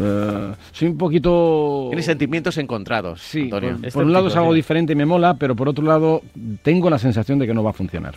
eh, 0.00 0.52
soy 0.70 0.86
un 0.88 0.96
poquito... 0.98 1.86
Tiene 1.90 2.02
sentimientos 2.04 2.56
encontrados, 2.58 3.20
Sí, 3.22 3.42
Antonio. 3.42 3.76
por, 3.78 3.86
Es 3.88 3.94
por 3.94 4.04
un 4.04 4.12
lado 4.12 4.28
es 4.28 4.36
algo 4.36 4.52
sí. 4.52 4.56
diferente 4.56 4.92
y 4.92 4.96
me 4.96 5.04
mola, 5.04 5.34
pero 5.34 5.56
por 5.56 5.68
otro 5.68 5.84
lado 5.84 6.22
tengo 6.62 6.88
la 6.90 6.98
sensación 7.00 7.40
de 7.40 7.46
que 7.48 7.54
no 7.54 7.64
va 7.64 7.70
a 7.70 7.74
funcionar. 7.74 8.14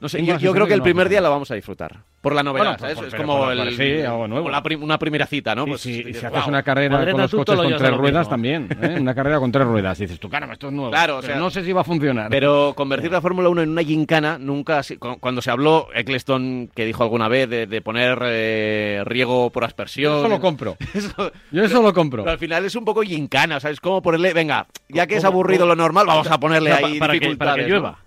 No 0.00 0.08
sé, 0.08 0.24
yo, 0.24 0.34
la 0.34 0.38
creo 0.38 0.66
que 0.66 0.74
el 0.74 0.78
no 0.78 0.84
primer 0.84 1.08
día 1.08 1.20
lo 1.20 1.28
vamos 1.30 1.50
a 1.50 1.54
disfrutar. 1.56 1.96
Por 2.20 2.34
la 2.34 2.42
novedad, 2.42 2.64
Bueno, 2.66 2.78
¿sabes? 2.78 2.94
por- 2.96 3.04
es 3.06 3.10
pero 3.12 3.22
como 3.24 3.38
por- 3.38 3.52
el, 3.52 3.76
sí, 3.76 4.00
algo 4.02 4.26
nuevo. 4.28 4.44
como 4.44 4.50
la 4.50 4.62
prim- 4.62 4.82
una 4.82 4.98
primera 4.98 5.26
cita, 5.26 5.54
¿no? 5.54 5.66
Pues 5.66 5.80
si, 5.80 5.90
y 5.92 6.02
dices, 6.04 6.20
si 6.20 6.26
haces 6.26 6.38
"Wow". 6.40 6.48
una 6.48 6.62
carrera 6.62 7.10
con 7.10 7.20
los 7.20 7.30
coches 7.32 7.56
con 7.56 7.76
tres 7.76 7.96
ruedas 7.96 8.28
también, 8.28 8.68
¿eh? 8.80 8.96
una 9.00 9.14
carrera 9.14 9.38
con 9.40 9.50
tres 9.52 9.66
ruedas. 9.66 9.98
Dices 9.98 10.18
tú, 10.20 10.28
caramba, 10.28 10.52
esto 10.54 10.68
es 10.68 10.72
nuevo. 10.72 10.90
Claro, 10.90 11.18
o 11.18 11.22
sea, 11.22 11.36
no 11.36 11.50
sé 11.50 11.64
si 11.64 11.72
va 11.72 11.80
a 11.80 11.84
funcionar. 11.84 12.28
Pero 12.30 12.72
convertir 12.76 13.10
la 13.12 13.20
Fórmula 13.20 13.48
1 13.48 13.62
en 13.62 13.70
una 13.70 13.82
gincana, 13.82 14.36
nunca. 14.38 14.82
Cuando 15.20 15.42
se 15.42 15.50
habló, 15.50 15.88
Eccleston, 15.94 16.70
que 16.74 16.84
dijo 16.84 17.02
alguna 17.02 17.28
vez 17.28 17.48
de, 17.48 17.66
de 17.66 17.80
poner 17.82 18.18
eh, 18.22 19.02
riego 19.04 19.50
por 19.50 19.64
aspersión. 19.64 20.12
Yo 20.14 20.18
eso 20.20 20.28
lo 20.28 20.40
compro. 20.40 20.76
Eso- 20.94 21.32
Yo 21.52 21.64
eso 21.64 21.82
lo 21.82 21.92
compro. 21.92 22.22
pero 22.24 22.32
al 22.32 22.38
final 22.38 22.64
es 22.64 22.74
un 22.74 22.84
poco 22.84 23.02
gincana, 23.02 23.60
¿sabes? 23.60 23.80
Como 23.80 24.02
ponerle, 24.02 24.32
venga, 24.34 24.66
ya 24.88 25.06
que 25.06 25.16
es 25.16 25.24
¿Cómo- 25.24 25.34
aburrido 25.34 25.66
lo 25.66 25.76
normal, 25.76 26.06
vamos 26.06 26.30
a 26.30 26.38
ponerle 26.38 26.72
ahí 26.72 26.98
para, 26.98 27.12
que, 27.12 27.20
dificultades. 27.20 27.52
para 27.54 27.64
que 27.64 27.70
llueva. 27.70 27.98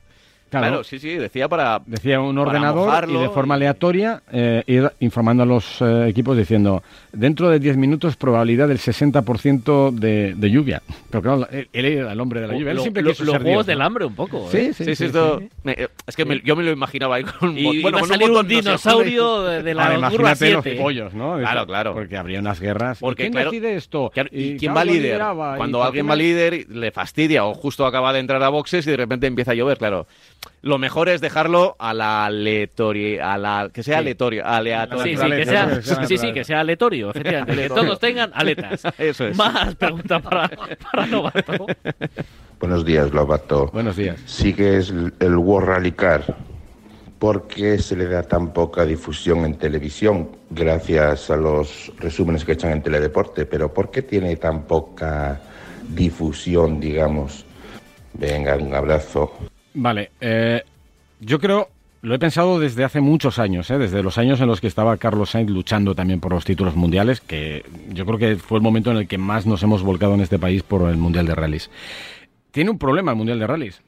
Claro. 0.59 0.83
sí, 0.83 0.99
sí, 0.99 1.15
decía 1.15 1.47
para. 1.47 1.81
Decía 1.85 2.19
un 2.19 2.37
ordenador 2.37 3.09
y 3.09 3.17
de 3.17 3.29
forma 3.29 3.55
aleatoria 3.55 4.21
eh, 4.31 4.63
ir 4.67 4.91
informando 4.99 5.43
a 5.43 5.45
los 5.45 5.81
eh, 5.81 6.07
equipos 6.09 6.37
diciendo 6.37 6.83
dentro 7.13 7.49
de 7.49 7.59
10 7.59 7.77
minutos 7.77 8.15
probabilidad 8.15 8.67
del 8.67 8.77
60% 8.77 9.91
de, 9.91 10.33
de 10.35 10.51
lluvia. 10.51 10.81
Pero 11.09 11.21
claro, 11.21 11.47
él, 11.51 11.67
él 11.73 11.85
era 11.85 12.11
el 12.11 12.19
hombre 12.19 12.41
de 12.41 12.47
la 12.47 12.53
lluvia. 12.53 12.71
Él 12.71 12.77
Lo- 12.77 12.81
siempre 12.83 13.03
lo- 13.03 13.09
quiso 13.11 13.23
los 13.23 13.33
ser 13.33 13.41
juegos 13.41 13.57
Dios, 13.59 13.67
del 13.67 13.79
¿no? 13.79 13.85
hambre 13.85 14.05
un 14.05 14.15
poco. 14.15 14.47
Sí, 14.51 14.57
¿eh? 14.57 14.73
sí, 14.73 14.83
Sí, 14.83 14.85
sí, 14.91 14.95
sí, 14.95 15.05
esto- 15.05 15.41
me- 15.63 15.73
eh, 15.73 15.87
es 16.07 16.15
que 16.15 16.25
me- 16.25 16.41
yo 16.41 16.55
me 16.55 16.63
lo 16.63 16.71
imaginaba 16.71 17.15
ahí 17.15 17.23
con 17.23 17.49
un 17.49 17.57
Y 17.57 17.61
iba 17.69 17.81
bueno, 17.83 17.97
a 17.99 18.07
salir 18.07 18.27
un 18.27 18.33
botón, 18.33 18.47
dinosaurio 18.47 19.41
de, 19.43 19.63
de 19.63 19.73
la 19.73 19.83
Ahora, 19.83 19.97
imagínate 19.97 20.51
los 20.51 20.63
7. 20.63 20.81
pollos, 20.81 21.13
¿no? 21.13 21.37
Claro, 21.37 21.65
claro. 21.65 21.93
Porque 21.93 22.17
habría 22.17 22.39
unas 22.39 22.59
guerras. 22.59 22.97
Porque, 22.99 23.23
¿Quién 23.23 23.33
claro, 23.33 23.51
decide 23.51 23.75
esto? 23.75 24.11
Claro, 24.13 24.29
¿Y, 24.31 24.57
quién 24.57 24.75
va 24.75 24.83
líder? 24.83 25.19
Cuando 25.57 25.83
alguien 25.83 26.09
va 26.09 26.15
líder, 26.15 26.65
le 26.69 26.91
fastidia 26.91 27.45
o 27.45 27.53
justo 27.53 27.85
acaba 27.85 28.13
de 28.13 28.19
entrar 28.19 28.41
a 28.43 28.49
boxes 28.49 28.85
y 28.87 28.91
de 28.91 28.97
repente 28.97 29.27
empieza 29.27 29.51
a 29.51 29.55
llover, 29.55 29.77
claro. 29.77 30.07
Lo 30.63 30.77
mejor 30.77 31.09
es 31.09 31.21
dejarlo 31.21 31.75
a 31.79 31.93
la 31.93 32.25
aleatoria, 32.25 33.33
a 33.33 33.37
la 33.37 33.69
que 33.73 33.81
sea 33.83 33.95
Sí. 33.95 33.99
aleatorio, 33.99 34.43
Sí, 34.43 34.47
sí, 34.47 34.51
aleatorio. 34.53 35.35
que 35.37 35.45
sea, 35.45 35.71
es 36.01 36.07
sí, 36.07 36.17
sí, 36.17 36.33
que 36.33 36.43
sea 36.43 36.59
aleatorio, 36.59 37.09
efectivamente. 37.09 37.63
Que 37.63 37.69
todos 37.75 37.99
tengan 37.99 38.31
aletas. 38.33 38.83
Eso 38.99 39.27
es. 39.27 39.37
Más 39.37 39.73
preguntas 39.75 40.21
para, 40.21 40.49
para 40.91 41.05
Novato. 41.07 41.65
Buenos 42.59 42.85
días, 42.85 43.11
Lobato. 43.11 43.67
Buenos 43.73 43.95
días. 43.95 44.19
Sigues 44.25 44.89
el 44.91 45.13
el 45.19 45.35
World 45.35 45.67
Rally 45.69 45.91
Car. 45.93 46.23
¿Por 47.17 47.47
qué 47.47 47.77
se 47.79 47.95
le 47.95 48.07
da 48.07 48.23
tan 48.23 48.51
poca 48.51 48.83
difusión 48.85 49.45
en 49.45 49.55
televisión 49.57 50.29
gracias 50.49 51.29
a 51.29 51.37
los 51.37 51.91
resúmenes 51.99 52.43
que 52.45 52.53
echan 52.53 52.71
en 52.71 52.81
Teledeporte? 52.81 53.45
Pero 53.45 53.71
¿por 53.73 53.91
qué 53.91 54.01
tiene 54.01 54.35
tan 54.37 54.63
poca 54.63 55.39
difusión, 55.89 56.79
digamos? 56.79 57.45
Venga, 58.13 58.55
un 58.57 58.73
abrazo. 58.73 59.31
Vale, 59.73 60.11
eh, 60.19 60.63
yo 61.19 61.39
creo, 61.39 61.69
lo 62.01 62.15
he 62.15 62.19
pensado 62.19 62.59
desde 62.59 62.83
hace 62.83 62.99
muchos 62.99 63.39
años, 63.39 63.69
¿eh? 63.71 63.77
desde 63.77 64.03
los 64.03 64.17
años 64.17 64.41
en 64.41 64.47
los 64.47 64.59
que 64.59 64.67
estaba 64.67 64.97
Carlos 64.97 65.31
Sainz 65.31 65.49
luchando 65.49 65.95
también 65.95 66.19
por 66.19 66.33
los 66.33 66.43
títulos 66.43 66.75
mundiales, 66.75 67.21
que 67.21 67.63
yo 67.89 68.05
creo 68.05 68.17
que 68.17 68.35
fue 68.35 68.57
el 68.57 68.63
momento 68.63 68.91
en 68.91 68.97
el 68.97 69.07
que 69.07 69.17
más 69.17 69.45
nos 69.45 69.63
hemos 69.63 69.83
volcado 69.83 70.13
en 70.15 70.21
este 70.21 70.39
país 70.39 70.63
por 70.63 70.89
el 70.89 70.97
Mundial 70.97 71.25
de 71.25 71.35
Rallys. 71.35 71.69
Tiene 72.51 72.69
un 72.69 72.77
problema 72.77 73.11
el 73.11 73.17
Mundial 73.17 73.39
de 73.39 73.47
Rallys, 73.47 73.81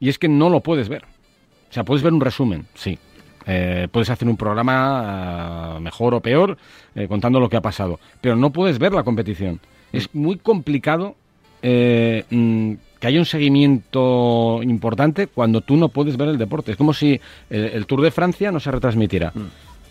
y 0.00 0.08
es 0.08 0.18
que 0.18 0.28
no 0.28 0.48
lo 0.48 0.60
puedes 0.60 0.88
ver. 0.88 1.04
O 1.04 1.72
sea, 1.72 1.84
puedes 1.84 2.02
ver 2.02 2.12
un 2.12 2.20
resumen, 2.20 2.66
sí. 2.74 2.98
Eh, 3.46 3.88
puedes 3.90 4.10
hacer 4.10 4.28
un 4.28 4.36
programa 4.36 5.76
ah, 5.76 5.80
mejor 5.80 6.14
o 6.14 6.20
peor 6.20 6.58
eh, 6.94 7.08
contando 7.08 7.40
lo 7.40 7.48
que 7.48 7.56
ha 7.56 7.62
pasado, 7.62 7.98
pero 8.20 8.36
no 8.36 8.50
puedes 8.50 8.78
ver 8.78 8.92
la 8.92 9.04
competición. 9.04 9.60
Es 9.92 10.14
muy 10.14 10.36
complicado 10.36 11.16
eh, 11.62 12.24
mm, 12.28 12.74
que 13.00 13.06
haya 13.06 13.18
un 13.18 13.26
seguimiento 13.26 14.60
importante 14.62 15.26
cuando 15.26 15.60
tú 15.60 15.76
no 15.76 15.88
puedes 15.88 16.16
ver 16.16 16.28
el 16.28 16.38
deporte. 16.38 16.72
Es 16.72 16.76
como 16.76 16.92
si 16.92 17.20
el, 17.50 17.64
el 17.66 17.86
Tour 17.86 18.00
de 18.02 18.10
Francia 18.10 18.50
no 18.52 18.60
se 18.60 18.70
retransmitiera. 18.70 19.32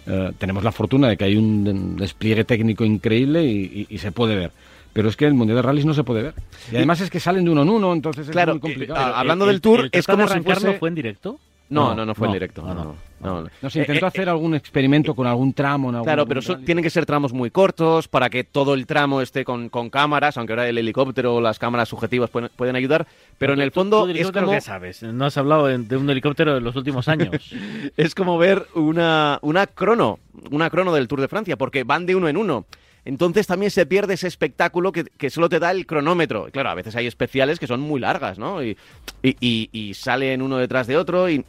Eh, 0.06 0.32
tenemos 0.38 0.64
la 0.64 0.72
fortuna 0.72 1.10
de 1.10 1.18
que 1.18 1.26
hay 1.26 1.36
un 1.36 1.64
de- 1.64 2.02
despliegue 2.04 2.44
técnico 2.46 2.86
increíble 2.86 3.44
y, 3.46 3.86
y- 3.90 3.96
y 3.96 3.98
se 3.98 4.12
puede 4.12 4.36
ver. 4.36 4.52
Pero 4.94 5.10
es 5.10 5.16
que 5.16 5.26
el 5.26 5.34
Mundial 5.34 5.58
de 5.58 5.62
Rallys 5.62 5.86
no 5.86 5.94
se 5.94 6.04
puede 6.04 6.24
ver. 6.24 6.34
Y 6.72 6.78
además 6.78 7.02
es 7.02 7.10
que 7.10 7.20
salen 7.20 7.44
de 7.46 7.52
uno 7.52 7.62
en 7.64 7.70
uno, 7.70 7.94
entonces 7.94 8.28
Claro, 8.30 8.54
es 8.54 8.56
muy 8.56 8.62
complicado. 8.72 9.00
eh, 9.00 9.04
Pero 9.06 9.16
hablando 9.18 9.46
el- 9.46 9.52
del 9.52 9.62
Tour, 9.62 9.80
el 9.82 9.86
es 9.92 9.92
tratar 9.92 10.06
de 10.08 10.14
como 10.24 10.28
si 10.28 10.34
arrancarlo 10.34 10.70
fuese- 10.72 10.80
fue 10.80 10.90
en 10.90 10.96
directo? 10.96 11.40
No, 11.70 11.94
No, 11.94 12.06
no, 12.06 12.16
fue 12.16 12.28
no, 12.28 12.34
en 12.34 12.36
directo. 12.36 12.62
no, 12.62 12.74
No, 12.74 12.74
no. 12.84 12.96
no, 13.20 13.42
no. 13.42 13.50
no, 13.62 13.70
se 13.70 13.80
intentó 13.80 14.06
Eh, 14.06 14.08
eh, 14.08 14.08
hacer 14.08 14.30
algún 14.30 14.56
experimento 14.56 15.14
con 15.14 15.27
algún 15.27 15.51
tramo. 15.53 15.90
En 15.90 15.96
algún- 15.96 16.06
Claro, 16.06 16.25
pero 16.25 16.40
rally. 16.40 16.64
tienen 16.66 16.84
que 16.84 16.90
ser 16.90 17.06
tramos 17.06 17.34
muy 17.34 17.51
cortos 17.51 18.08
para 18.08 18.30
que 18.30 18.44
todo 18.46 18.74
el 18.74 18.86
tramo 18.86 19.20
esté 19.22 19.44
con, 19.44 19.68
con 19.70 19.90
cámaras, 19.90 20.38
aunque 20.38 20.53
ahora 20.53 20.70
el 20.70 20.77
helicóptero 20.77 21.36
o 21.36 21.42
las 21.42 21.60
cámaras 21.60 21.90
subjetivas 21.90 22.30
pueden, 22.30 22.50
pueden 22.56 22.75
ayudar, 22.77 23.06
pero 23.38 23.53
en 23.53 23.60
el 23.62 23.72
¿Tú- 23.72 23.82
fondo 23.82 24.01
tú 24.01 24.14
de 24.14 24.22
es 24.22 24.32
como, 24.32 24.51
qué 24.51 24.62
sabes? 24.62 25.03
No 25.03 25.25
has 25.25 25.36
hablado 25.38 25.68
de 25.68 25.77
de 25.77 25.98
un 25.98 26.10
helicóptero 26.10 26.58
en 26.58 26.64
los 26.64 26.75
últimos 26.75 27.08
años. 27.10 27.32
es 27.98 28.16
como 28.16 28.38
ver 28.38 28.66
una, 28.75 29.40
una 29.42 29.68
crono, 29.68 30.20
una 30.51 30.70
crono 30.70 30.94
del 30.94 31.08
Tour 31.08 31.20
de 31.22 31.27
Francia, 31.27 31.58
porque 31.58 31.84
van 31.84 32.06
de 32.06 32.16
uno 32.16 32.30
en 32.30 32.38
uno. 32.38 32.66
Entonces 33.07 33.48
también 33.48 33.72
se 33.72 33.85
pierde 33.85 34.15
ese 34.15 34.27
espectáculo 34.27 34.91
que, 34.91 35.05
que 35.05 35.29
solo 35.29 35.48
te 35.48 35.59
da 35.59 35.72
el 35.72 35.85
cronómetro. 35.85 36.48
Claro, 36.51 36.70
a 36.70 36.75
veces 36.75 36.96
hay 36.98 37.07
especiales 37.07 37.57
que 37.57 37.65
son 37.67 37.79
muy 37.79 38.01
largas, 38.01 38.37
¿no? 38.37 38.61
Y, 38.61 38.77
y, 39.24 39.35
y- 39.39 39.70
y 39.72 39.93
salen 39.93 40.41
uno 40.41 40.57
detrás 40.57 40.87
de 40.87 40.98
otro 40.98 41.29
y... 41.29 41.43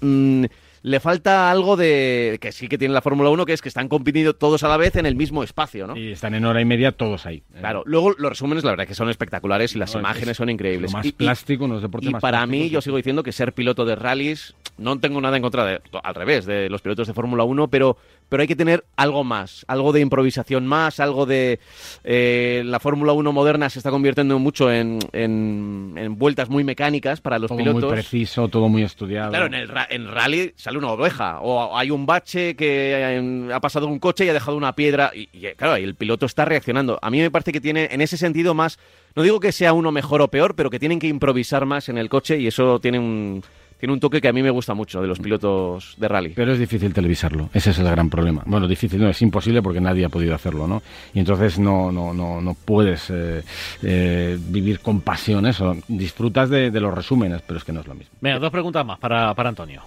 mm, 0.00 0.44
le 0.84 0.98
falta 0.98 1.48
algo 1.48 1.76
de 1.76 2.38
que 2.40 2.50
sí 2.50 2.66
que 2.66 2.76
tiene 2.76 2.92
la 2.92 3.00
Fórmula 3.02 3.30
1, 3.30 3.46
que 3.46 3.52
es 3.52 3.62
que 3.62 3.68
están 3.68 3.86
compitiendo 3.88 4.34
todos 4.34 4.64
a 4.64 4.68
la 4.68 4.76
vez 4.76 4.96
en 4.96 5.06
el 5.06 5.14
mismo 5.14 5.44
espacio, 5.44 5.86
¿no? 5.86 5.96
Y 5.96 6.10
están 6.10 6.34
en 6.34 6.44
hora 6.44 6.60
y 6.60 6.64
media 6.64 6.90
todos 6.90 7.24
ahí. 7.24 7.44
Eh, 7.54 7.58
Claro, 7.60 7.84
luego 7.86 8.10
los 8.18 8.30
resúmenes, 8.30 8.64
la 8.64 8.70
verdad, 8.72 8.88
que 8.88 8.96
son 8.96 9.08
espectaculares 9.08 9.76
y 9.76 9.78
las 9.78 9.94
No, 9.94 10.00
imágenes 10.00 10.30
es 10.30 10.36
son 10.38 10.50
increíbles. 10.50 10.90
Lo 10.90 10.98
más 10.98 11.06
Y- 11.06 11.12
plástico, 11.12 11.66
unos 11.66 11.82
deportes 11.82 12.08
y 12.08 12.12
más 12.12 12.20
para 12.20 12.44
mí, 12.46 12.68
yo 12.68 12.80
sigo 12.80 12.96
diciendo 12.96 13.22
que 13.22 13.30
ser 13.30 13.52
piloto 13.52 13.84
de 13.84 13.94
rallies, 13.94 14.56
no 14.76 14.98
tengo 14.98 15.20
nada 15.20 15.36
en 15.36 15.42
contra 15.44 15.64
de, 15.64 15.80
al 16.02 16.14
revés, 16.16 16.46
de 16.46 16.68
los 16.68 16.82
pilotos 16.82 17.06
de 17.06 17.14
Fórmula 17.14 17.44
1, 17.44 17.68
pero, 17.68 17.96
pero 18.32 18.40
hay 18.40 18.46
que 18.48 18.56
tener 18.56 18.82
algo 18.96 19.24
más, 19.24 19.62
algo 19.68 19.92
de 19.92 20.00
improvisación 20.00 20.66
más, 20.66 21.00
algo 21.00 21.26
de... 21.26 21.60
eh, 22.02 22.62
la 22.64 22.80
Fórmula 22.80 23.12
1 23.12 23.30
moderna 23.30 23.68
se 23.68 23.78
está 23.78 23.90
convirtiendo 23.90 24.38
mucho 24.38 24.72
en, 24.72 25.00
en- 25.12 25.92
en 25.98 26.18
vueltas 26.18 26.48
muy 26.48 26.64
mecánicas 26.64 27.20
para 27.20 27.38
los 27.38 27.48
todo 27.48 27.58
pilotos. 27.58 27.82
muy 27.82 27.90
preciso, 27.92 28.48
todo 28.48 28.70
muy 28.70 28.84
estudiado. 28.84 29.28
Claro, 29.32 29.46
en 29.46 29.54
el 29.54 29.70
en 29.90 30.10
rally 30.10 30.54
sale 30.56 30.78
una 30.78 30.90
oveja 30.92 31.40
o 31.40 31.76
hay 31.76 31.90
un 31.90 32.06
bache 32.06 32.56
que 32.56 33.50
ha 33.52 33.60
pasado 33.60 33.86
un 33.86 33.98
coche 33.98 34.24
y 34.24 34.30
ha 34.30 34.32
dejado 34.32 34.56
una 34.56 34.74
piedra 34.74 35.10
y, 35.14 35.28
y, 35.32 35.52
claro, 35.54 35.76
y 35.76 35.82
el 35.84 35.94
piloto 35.94 36.24
está 36.24 36.46
reaccionando. 36.46 36.98
A 37.02 37.10
mí 37.10 37.20
me 37.20 37.30
parece 37.30 37.52
que 37.52 37.60
tiene 37.60 37.88
en 37.92 38.00
ese 38.00 38.16
sentido 38.16 38.54
más, 38.54 38.78
no 39.14 39.22
digo 39.22 39.40
que 39.40 39.52
sea 39.52 39.74
uno 39.74 39.92
mejor 39.92 40.22
o 40.22 40.28
peor, 40.28 40.54
pero 40.56 40.70
que 40.70 40.78
tienen 40.78 40.98
que 40.98 41.08
improvisar 41.08 41.66
más 41.66 41.90
en 41.90 41.98
el 41.98 42.08
coche 42.08 42.38
y 42.38 42.46
eso 42.46 42.80
tiene 42.80 42.98
un 42.98 43.42
tiene 43.82 43.94
un 43.94 43.98
toque 43.98 44.20
que 44.20 44.28
a 44.28 44.32
mí 44.32 44.44
me 44.44 44.50
gusta 44.50 44.74
mucho 44.74 45.02
de 45.02 45.08
los 45.08 45.18
pilotos 45.18 45.94
de 45.96 46.06
rally. 46.06 46.28
Pero 46.36 46.52
es 46.52 46.58
difícil 46.60 46.94
televisarlo, 46.94 47.50
ese 47.52 47.70
es 47.70 47.78
el 47.80 47.90
gran 47.90 48.08
problema. 48.08 48.44
Bueno, 48.46 48.68
difícil 48.68 49.00
no, 49.00 49.08
es 49.08 49.20
imposible 49.22 49.60
porque 49.60 49.80
nadie 49.80 50.04
ha 50.04 50.08
podido 50.08 50.36
hacerlo, 50.36 50.68
¿no? 50.68 50.84
Y 51.12 51.18
entonces 51.18 51.58
no, 51.58 51.90
no, 51.90 52.14
no, 52.14 52.40
no 52.40 52.54
puedes 52.54 53.10
eh, 53.10 53.42
eh, 53.82 54.38
vivir 54.40 54.78
con 54.78 55.00
pasión 55.00 55.46
eso. 55.46 55.76
Disfrutas 55.88 56.48
de, 56.48 56.70
de 56.70 56.80
los 56.80 56.94
resúmenes, 56.94 57.42
pero 57.44 57.58
es 57.58 57.64
que 57.64 57.72
no 57.72 57.80
es 57.80 57.88
lo 57.88 57.96
mismo. 57.96 58.14
Venga, 58.20 58.38
dos 58.38 58.52
preguntas 58.52 58.86
más 58.86 59.00
para, 59.00 59.34
para 59.34 59.48
Antonio. 59.48 59.82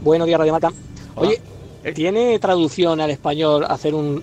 Buenos 0.00 0.26
días, 0.26 0.38
Radio. 0.38 0.54
Hola. 0.54 0.72
Oye, 1.16 1.42
¿tiene 1.92 2.38
traducción 2.38 2.98
al 2.98 3.10
español 3.10 3.66
hacer 3.68 3.94
un, 3.94 4.22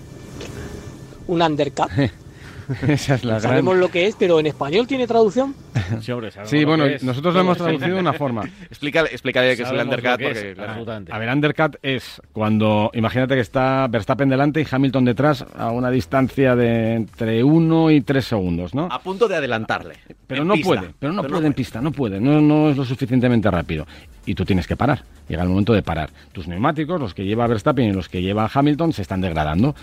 un 1.28 1.42
undercut? 1.44 1.92
Esa 2.88 3.16
es 3.16 3.24
la 3.24 3.40
Sabemos 3.40 3.74
gran... 3.74 3.82
lo 3.82 3.90
que 3.90 4.08
es, 4.08 4.16
pero 4.18 4.40
¿en 4.40 4.48
español 4.48 4.88
tiene 4.88 5.08
traducción? 5.08 5.56
Sí, 6.02 6.12
hombre, 6.12 6.32
sabemos 6.32 6.50
Sí, 6.50 6.62
lo 6.62 6.68
bueno, 6.68 6.84
que 6.86 6.96
es. 6.96 7.04
nosotros 7.04 7.34
lo 7.34 7.42
hemos 7.42 7.58
traducido 7.58 7.96
de 7.96 8.00
una 8.02 8.14
forma. 8.14 8.44
Explícale, 8.70 9.10
explícale 9.12 9.56
qué 9.56 9.64
es 9.64 9.70
el 9.70 9.80
undercut 9.80 10.18
que 10.18 10.32
es, 10.32 10.38
porque 10.38 10.54
claro. 10.56 11.04
A 11.12 11.18
ver, 11.20 11.30
undercut 11.30 11.76
es 11.82 12.22
cuando, 12.32 12.92
imagínate 12.94 13.36
que 13.36 13.42
está 13.42 13.88
Verstappen 13.88 14.30
delante 14.30 14.62
y 14.62 14.68
Hamilton 14.70 15.06
detrás 15.06 15.46
a 15.58 15.72
una 15.72 15.90
distancia 15.90 16.56
de 16.56 16.94
entre 16.96 17.44
1 17.44 17.92
y 17.92 18.02
3 18.02 18.26
segundos, 18.26 18.74
¿no? 18.74 18.88
a 18.92 19.00
punto 19.00 19.28
de 19.28 19.36
adelantarle. 19.36 19.96
Pero 20.28 20.46
no 20.46 20.54
pista. 20.54 20.68
puede, 20.68 20.94
pero 20.98 21.14
no 21.14 21.24
puede 21.24 21.48
en 21.48 21.54
pista, 21.54 21.82
no 21.82 21.92
puede, 21.92 22.20
no, 22.20 22.42
no 22.42 22.70
es 22.70 22.78
lo 22.78 22.86
suficientemente 22.86 23.50
rápido. 23.52 23.86
Y 24.26 24.36
tú 24.36 24.46
tienes 24.46 24.66
que 24.68 24.78
parar, 24.78 25.04
llega 25.28 25.44
el 25.44 25.50
momento 25.50 25.74
de 25.74 25.84
parar. 25.84 26.10
Tus 26.32 26.48
neumáticos, 26.48 27.00
los 27.00 27.14
que 27.14 27.26
lleva 27.26 27.46
Verstappen 27.46 27.86
y 27.90 27.92
los 27.92 28.08
que 28.08 28.22
lleva 28.22 28.50
Hamilton, 28.52 28.94
se 28.94 29.02
están 29.02 29.20
degradando. 29.20 29.76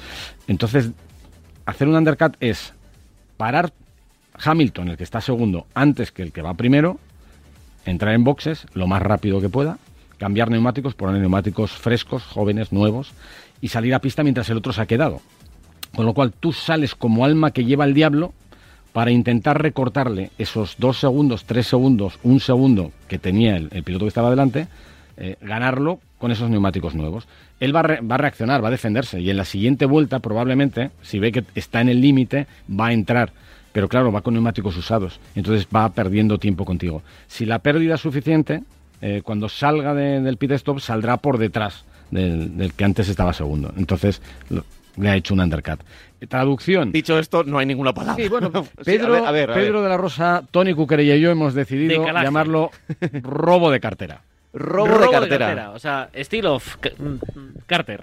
Entonces, 0.48 0.90
hacer 1.66 1.88
un 1.88 1.96
undercut 1.96 2.36
es 2.40 2.72
parar 3.36 3.72
Hamilton, 4.42 4.88
el 4.88 4.96
que 4.96 5.04
está 5.04 5.20
segundo, 5.20 5.66
antes 5.74 6.12
que 6.12 6.22
el 6.22 6.32
que 6.32 6.42
va 6.42 6.54
primero, 6.54 6.98
entrar 7.84 8.14
en 8.14 8.24
boxes 8.24 8.66
lo 8.74 8.86
más 8.86 9.02
rápido 9.02 9.40
que 9.40 9.48
pueda, 9.48 9.78
cambiar 10.18 10.50
neumáticos, 10.50 10.94
poner 10.94 11.20
neumáticos 11.20 11.72
frescos, 11.72 12.22
jóvenes, 12.24 12.72
nuevos, 12.72 13.12
y 13.60 13.68
salir 13.68 13.94
a 13.94 14.00
pista 14.00 14.22
mientras 14.22 14.48
el 14.50 14.58
otro 14.58 14.72
se 14.72 14.80
ha 14.80 14.86
quedado. 14.86 15.20
Con 15.94 16.06
lo 16.06 16.14
cual 16.14 16.32
tú 16.32 16.52
sales 16.52 16.94
como 16.94 17.24
alma 17.24 17.50
que 17.50 17.64
lleva 17.64 17.84
el 17.84 17.94
diablo 17.94 18.32
para 18.92 19.10
intentar 19.10 19.62
recortarle 19.62 20.30
esos 20.38 20.76
dos 20.78 20.98
segundos, 20.98 21.44
tres 21.44 21.66
segundos, 21.66 22.18
un 22.22 22.40
segundo 22.40 22.92
que 23.08 23.18
tenía 23.18 23.56
el, 23.56 23.68
piloto 23.82 24.04
que 24.04 24.08
estaba 24.08 24.30
delante, 24.30 24.68
eh, 25.16 25.36
ganarlo 25.40 26.00
con 26.20 26.30
esos 26.30 26.48
neumáticos 26.50 26.94
nuevos. 26.94 27.26
Él 27.58 27.74
va 27.74 27.80
a, 27.80 27.82
re- 27.82 28.00
va 28.02 28.14
a 28.14 28.18
reaccionar, 28.18 28.62
va 28.62 28.68
a 28.68 28.70
defenderse 28.70 29.18
y 29.20 29.30
en 29.30 29.36
la 29.38 29.44
siguiente 29.44 29.86
vuelta 29.86 30.20
probablemente, 30.20 30.90
si 31.02 31.18
ve 31.18 31.32
que 31.32 31.42
está 31.56 31.80
en 31.80 31.88
el 31.88 32.00
límite, 32.00 32.46
va 32.70 32.88
a 32.88 32.92
entrar. 32.92 33.32
Pero 33.72 33.88
claro, 33.88 34.12
va 34.12 34.20
con 34.20 34.34
neumáticos 34.34 34.76
usados, 34.76 35.18
entonces 35.34 35.66
va 35.74 35.88
perdiendo 35.88 36.38
tiempo 36.38 36.64
contigo. 36.64 37.02
Si 37.26 37.46
la 37.46 37.58
pérdida 37.60 37.94
es 37.94 38.00
suficiente, 38.00 38.62
eh, 39.00 39.22
cuando 39.24 39.48
salga 39.48 39.94
de- 39.94 40.20
del 40.20 40.36
pit 40.36 40.52
stop 40.52 40.78
saldrá 40.80 41.16
por 41.16 41.38
detrás 41.38 41.84
del, 42.10 42.56
del 42.56 42.72
que 42.74 42.84
antes 42.84 43.08
estaba 43.08 43.32
segundo. 43.32 43.72
Entonces 43.76 44.20
lo- 44.50 44.64
le 44.96 45.08
ha 45.08 45.16
hecho 45.16 45.32
un 45.34 45.40
undercut. 45.40 45.80
Traducción. 46.28 46.92
Dicho 46.92 47.18
esto, 47.18 47.44
no 47.44 47.58
hay 47.58 47.64
ninguna 47.66 47.94
palabra. 47.94 48.22
Sí, 48.22 48.28
bueno, 48.28 48.50
Sí, 48.52 48.68
Pedro, 48.84 49.06
a 49.06 49.10
ver, 49.20 49.24
a 49.26 49.30
ver, 49.32 49.50
a 49.50 49.54
ver. 49.54 49.64
Pedro 49.64 49.82
de 49.82 49.88
la 49.88 49.96
Rosa, 49.96 50.42
Tony 50.50 50.74
Cuquerella 50.74 51.14
y 51.16 51.20
yo 51.20 51.30
hemos 51.30 51.54
decidido 51.54 52.02
llamarlo 52.24 52.70
robo 53.22 53.70
de 53.70 53.80
cartera. 53.80 54.20
Robo, 54.52 54.98
de 54.98 55.08
cartera. 55.10 55.70
O 55.70 55.78
sea, 55.78 56.08
estilo 56.12 56.54
of 56.56 56.76
Ca- 56.78 56.90
mm, 56.98 57.58
Carter. 57.66 58.02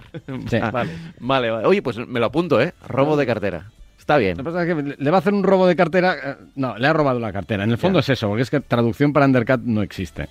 Sí. 0.49 0.57
Ah, 0.61 0.71
Vale. 0.71 0.91
Vale, 1.19 1.49
vale. 1.51 1.67
Oye, 1.67 1.81
pues 1.81 1.97
me 2.07 2.19
lo 2.19 2.27
apunto, 2.27 2.61
¿eh? 2.61 2.73
Robo 2.87 3.17
de 3.17 3.25
cartera. 3.25 3.69
Está 3.99 4.17
bien. 4.17 4.37
Lo 4.37 4.43
que 4.43 4.49
pasa 4.51 4.63
es 4.63 4.73
que 4.75 4.95
le 5.03 5.11
va 5.11 5.17
a 5.17 5.19
hacer 5.19 5.33
un 5.33 5.43
robo 5.43 5.67
de 5.67 5.75
cartera. 5.75 6.15
eh, 6.23 6.35
No, 6.55 6.77
le 6.77 6.87
ha 6.87 6.93
robado 6.93 7.19
la 7.19 7.33
cartera. 7.33 7.65
En 7.65 7.71
el 7.71 7.77
fondo 7.77 7.99
Ya. 7.99 8.01
es 8.01 8.09
eso, 8.09 8.27
porque 8.29 8.43
es 8.43 8.49
que 8.49 8.61
traducción 8.61 9.11
para 9.11 9.25
undercut 9.25 9.61
no 9.63 9.81
existe. 9.81 10.29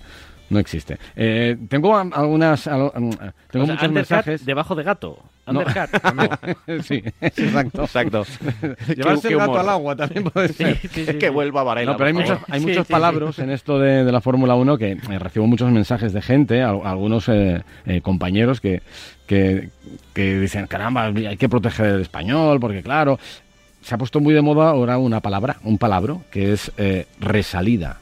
No 0.49 0.59
existe. 0.59 0.97
Eh, 1.15 1.57
tengo 1.67 1.95
a- 1.95 2.01
algunas. 2.13 2.67
al- 2.67 2.91
mm, 2.95 3.09
Tengo 3.51 3.63
O 3.63 3.65
sea, 3.67 3.75
muchos 3.75 3.91
mensajes. 3.91 4.45
debajo 4.45 4.75
de 4.75 4.83
gato. 4.83 5.19
No. 5.47 5.61
¿o 5.61 5.63
no? 6.67 6.83
sí, 6.83 7.01
exacto. 7.21 7.83
Exacto. 7.83 8.23
Llevarse 8.95 9.29
el 9.29 9.37
gato 9.37 9.59
al 9.59 9.69
agua 9.69 9.95
también 9.95 10.23
puede 10.25 10.49
ser. 10.49 10.77
Sí, 10.77 10.87
sí, 10.89 11.05
sí, 11.07 11.13
que 11.17 11.29
vuelva 11.29 11.63
Varela. 11.63 11.91
No, 11.93 11.97
pero 11.97 12.07
hay 12.07 12.13
muchos, 12.13 12.39
hay 12.49 12.59
Sí, 12.59 12.65
muchos 12.67 12.83
sí, 12.83 12.87
sí. 12.87 12.93
palabras 12.93 13.39
en 13.39 13.49
esto 13.51 13.79
de, 13.79 14.03
de 14.03 14.11
la 14.11 14.19
Fórmula 14.21 14.55
1 14.55 14.77
que 14.77 14.91
eh, 14.91 15.19
recibo 15.19 15.47
muchos 15.47 15.71
mensajes 15.71 16.11
de 16.13 16.21
gente, 16.21 16.61
al- 16.63 16.81
algunos 16.85 17.29
eh, 17.29 17.61
eh, 17.85 18.01
compañeros 18.01 18.59
que, 18.59 18.81
que, 19.25 19.69
que 20.13 20.39
dicen, 20.39 20.67
caramba, 20.67 21.05
hay 21.05 21.37
que 21.37 21.47
proteger 21.49 21.85
el 21.87 22.01
español, 22.01 22.59
porque 22.59 22.81
claro, 22.83 23.17
se 23.81 23.95
ha 23.95 23.97
puesto 23.97 24.19
muy 24.19 24.33
de 24.33 24.41
moda 24.41 24.69
ahora 24.69 24.97
una 24.97 25.21
palabra, 25.21 25.57
un 25.63 25.77
palabro, 25.77 26.23
que 26.31 26.51
es 26.51 26.71
eh, 26.77 27.05
resalida. 27.21 27.99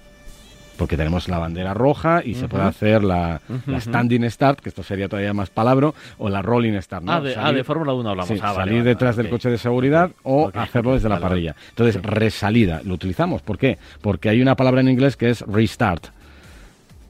Porque 0.77 0.97
tenemos 0.97 1.29
la 1.29 1.39
bandera 1.39 1.73
roja 1.73 2.21
y 2.23 2.33
se 2.35 2.47
puede 2.49 2.65
hacer 2.65 3.03
la, 3.03 3.39
la 3.65 3.79
standing 3.79 4.29
start, 4.29 4.59
que 4.59 4.69
esto 4.69 4.83
sería 4.83 5.07
todavía 5.07 5.33
más 5.33 5.49
palabro, 5.49 5.95
o 6.17 6.29
la 6.29 6.41
rolling 6.41 6.79
start. 6.81 7.03
¿no? 7.03 7.13
Ah, 7.13 7.21
de, 7.21 7.35
ah, 7.37 7.51
de 7.53 7.63
Fórmula 7.63 7.93
1 7.93 8.09
hablamos. 8.09 8.27
Sí, 8.27 8.35
Ah, 8.41 8.47
vale, 8.51 8.55
salir 8.57 8.73
vale, 8.79 8.89
detrás 8.89 9.15
vale, 9.15 9.23
del 9.23 9.31
coche 9.31 9.49
de 9.49 9.57
seguridad 9.57 10.11
o 10.23 10.51
hacerlo 10.53 10.93
desde 10.93 11.07
la 11.09 11.19
parrilla. 11.19 11.55
Entonces, 11.69 12.01
resalida, 12.01 12.81
lo 12.83 12.93
utilizamos. 12.95 13.41
¿Por 13.41 13.57
qué? 13.57 13.77
Porque 14.01 14.27
hay 14.29 14.41
una 14.41 14.55
palabra 14.55 14.81
en 14.81 14.89
inglés 14.89 15.15
que 15.15 15.29
es 15.29 15.41
restart. 15.41 16.07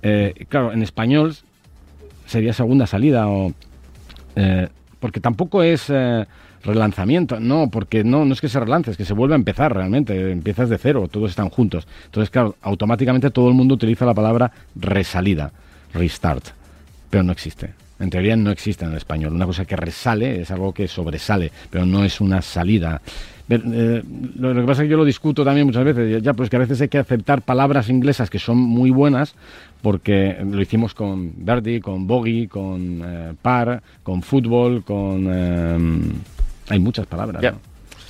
Eh, 0.04 0.46
claro, 0.48 0.72
en 0.72 0.84
español 0.84 1.36
sería 2.28 2.54
segunda 2.54 2.86
salida 2.86 3.28
o... 3.28 3.52
eh, 4.36 4.68
porque 5.00 5.20
tampoco 5.20 5.64
es 5.64 5.86
eh, 5.90 6.26
relanzamiento, 6.66 7.40
no, 7.40 7.70
porque 7.70 8.04
no, 8.04 8.26
no 8.26 8.34
es 8.34 8.42
que 8.42 8.50
se 8.50 8.60
relance, 8.60 8.92
es 8.92 8.98
que 8.98 9.06
se 9.06 9.14
vuelve 9.14 9.36
a 9.36 9.38
empezar 9.38 9.74
realmente, 9.74 10.32
empiezas 10.32 10.70
de 10.70 10.78
cero, 10.78 11.08
todos 11.10 11.30
están 11.30 11.50
juntos. 11.50 11.88
Entonces, 12.06 12.30
claro, 12.30 12.56
automáticamente 12.62 13.32
todo 13.32 13.48
el 13.48 13.54
mundo 13.54 13.76
utiliza 13.76 14.06
la 14.06 14.14
palabra 14.14 14.52
resalida, 14.76 15.52
restart, 15.94 16.48
pero 17.10 17.24
no 17.24 17.32
existe. 17.32 17.74
En 17.98 18.10
teoría 18.10 18.36
no 18.36 18.52
existe 18.52 18.84
en 18.84 18.92
el 18.92 18.98
español. 18.98 19.34
Una 19.34 19.46
cosa 19.46 19.64
que 19.64 19.78
resale 19.78 20.42
es 20.42 20.52
algo 20.52 20.74
que 20.74 20.88
sobresale, 20.88 21.52
pero 21.70 21.86
no 21.86 22.04
es 22.04 22.20
una 22.20 22.42
salida. 22.42 23.02
Eh, 23.48 24.04
lo, 24.38 24.54
que 24.54 24.62
pasa 24.64 24.82
es 24.82 24.88
que 24.88 24.92
yo 24.92 24.98
lo 24.98 25.06
discuto 25.06 25.46
también 25.46 25.68
muchas 25.68 25.86
veces, 25.86 26.22
ya, 26.22 26.34
pues 26.34 26.50
que 26.50 26.56
a 26.58 26.60
veces 26.60 26.82
hay 26.82 26.90
que 26.90 26.98
aceptar 26.98 27.44
palabras 27.44 27.90
inglesas 27.90 28.30
que 28.30 28.40
son 28.40 28.58
muy 28.58 28.90
buenas, 28.90 29.36
porque 29.82 30.36
lo 30.44 30.62
hicimos 30.62 30.94
con 30.94 31.32
Verdi, 31.38 31.80
con 31.80 32.06
Bogey, 32.08 32.48
con 32.48 33.02
eh, 33.06 33.34
Par, 33.42 33.82
con 34.04 34.24
fútbol, 34.24 34.84
con... 34.84 35.28
eh, 35.30 36.14
hay 36.70 36.80
muchas 36.80 37.06
palabras. 37.08 37.42
Ya. 37.42 37.52
¿no? 37.52 37.60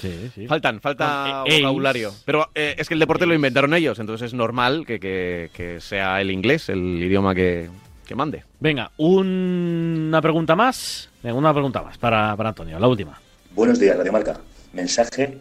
Sí, 0.02 0.30
sí. 0.36 0.48
Faltan, 0.48 0.82
falta 0.82 1.44
eh, 1.46 1.62
vocabulario. 1.62 2.12
Pero 2.26 2.50
eh, 2.54 2.76
es 2.78 2.88
que 2.88 2.94
el 2.94 3.00
deporte 3.00 3.26
lo 3.26 3.34
inventaron 3.34 3.74
ellos, 3.74 3.98
entonces 4.00 4.28
es 4.28 4.34
normal 4.34 4.86
que, 4.86 5.00
que- 5.00 5.50
que 5.54 5.80
sea 5.80 6.20
el 6.22 6.30
inglés 6.32 6.70
el 6.70 7.02
idioma 7.02 7.34
que, 7.34 7.70
que 8.06 8.14
mande. 8.16 8.44
Venga, 8.60 8.92
una 8.98 10.22
pregunta 10.22 10.56
más. 10.56 11.10
Venga, 11.24 11.38
una 11.38 11.54
pregunta 11.54 11.82
más 11.82 11.98
para, 11.98 12.36
para 12.36 12.50
Antonio, 12.50 12.78
la 12.78 12.88
última. 12.88 13.20
Buenos 13.56 13.80
días, 13.80 13.98
Radio 13.98 14.12
Marca. 14.12 14.38
Mensaje 14.74 15.38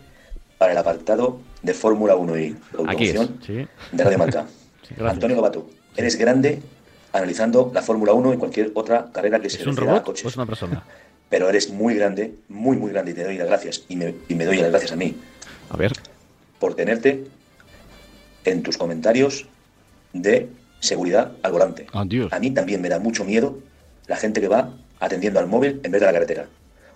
para 0.56 0.72
el 0.72 0.78
apartado 0.78 1.40
de 1.62 1.74
Fórmula 1.74 2.14
1 2.14 2.38
y 2.38 2.56
automoción 2.78 3.38
Sí. 3.44 3.66
de 3.92 4.04
Radio 4.04 4.18
Marca. 4.18 4.46
Antonio 5.04 5.36
Gabato, 5.36 5.68
eres 5.96 6.16
grande 6.16 6.62
analizando 7.12 7.70
la 7.74 7.82
Fórmula 7.82 8.12
1 8.12 8.34
y 8.34 8.36
cualquier 8.36 8.70
otra 8.74 9.06
carrera 9.12 9.40
que 9.40 9.50
se 9.50 9.60
¿Es 9.60 9.66
un 9.66 9.76
refiera 9.76 9.92
a 9.92 9.94
robot 9.96 10.02
o 10.02 10.12
coches. 10.12 10.26
es 10.26 10.36
una 10.36 10.46
persona? 10.46 10.82
Pero 11.34 11.48
eres 11.48 11.68
muy 11.68 11.96
grande, 11.96 12.32
muy, 12.48 12.76
muy 12.76 12.92
grande 12.92 13.10
y 13.10 13.14
te 13.14 13.24
doy 13.24 13.36
las 13.36 13.48
gracias. 13.48 13.82
Y 13.88 13.96
me, 13.96 14.14
y 14.28 14.36
me 14.36 14.44
doy 14.44 14.58
las 14.58 14.70
gracias 14.70 14.92
a 14.92 14.96
mí 14.96 15.16
A 15.68 15.76
ver. 15.76 15.90
por 16.60 16.76
tenerte 16.76 17.24
en 18.44 18.62
tus 18.62 18.76
comentarios 18.78 19.44
de 20.12 20.48
seguridad 20.78 21.32
al 21.42 21.50
volante. 21.50 21.88
Adiós. 21.92 22.32
A 22.32 22.38
mí 22.38 22.52
también 22.52 22.80
me 22.80 22.88
da 22.88 23.00
mucho 23.00 23.24
miedo 23.24 23.58
la 24.06 24.14
gente 24.14 24.40
que 24.40 24.46
va 24.46 24.74
atendiendo 25.00 25.40
al 25.40 25.48
móvil 25.48 25.80
en 25.82 25.90
vez 25.90 26.00
de 26.02 26.06
a 26.06 26.12
la 26.12 26.12
carretera. 26.12 26.46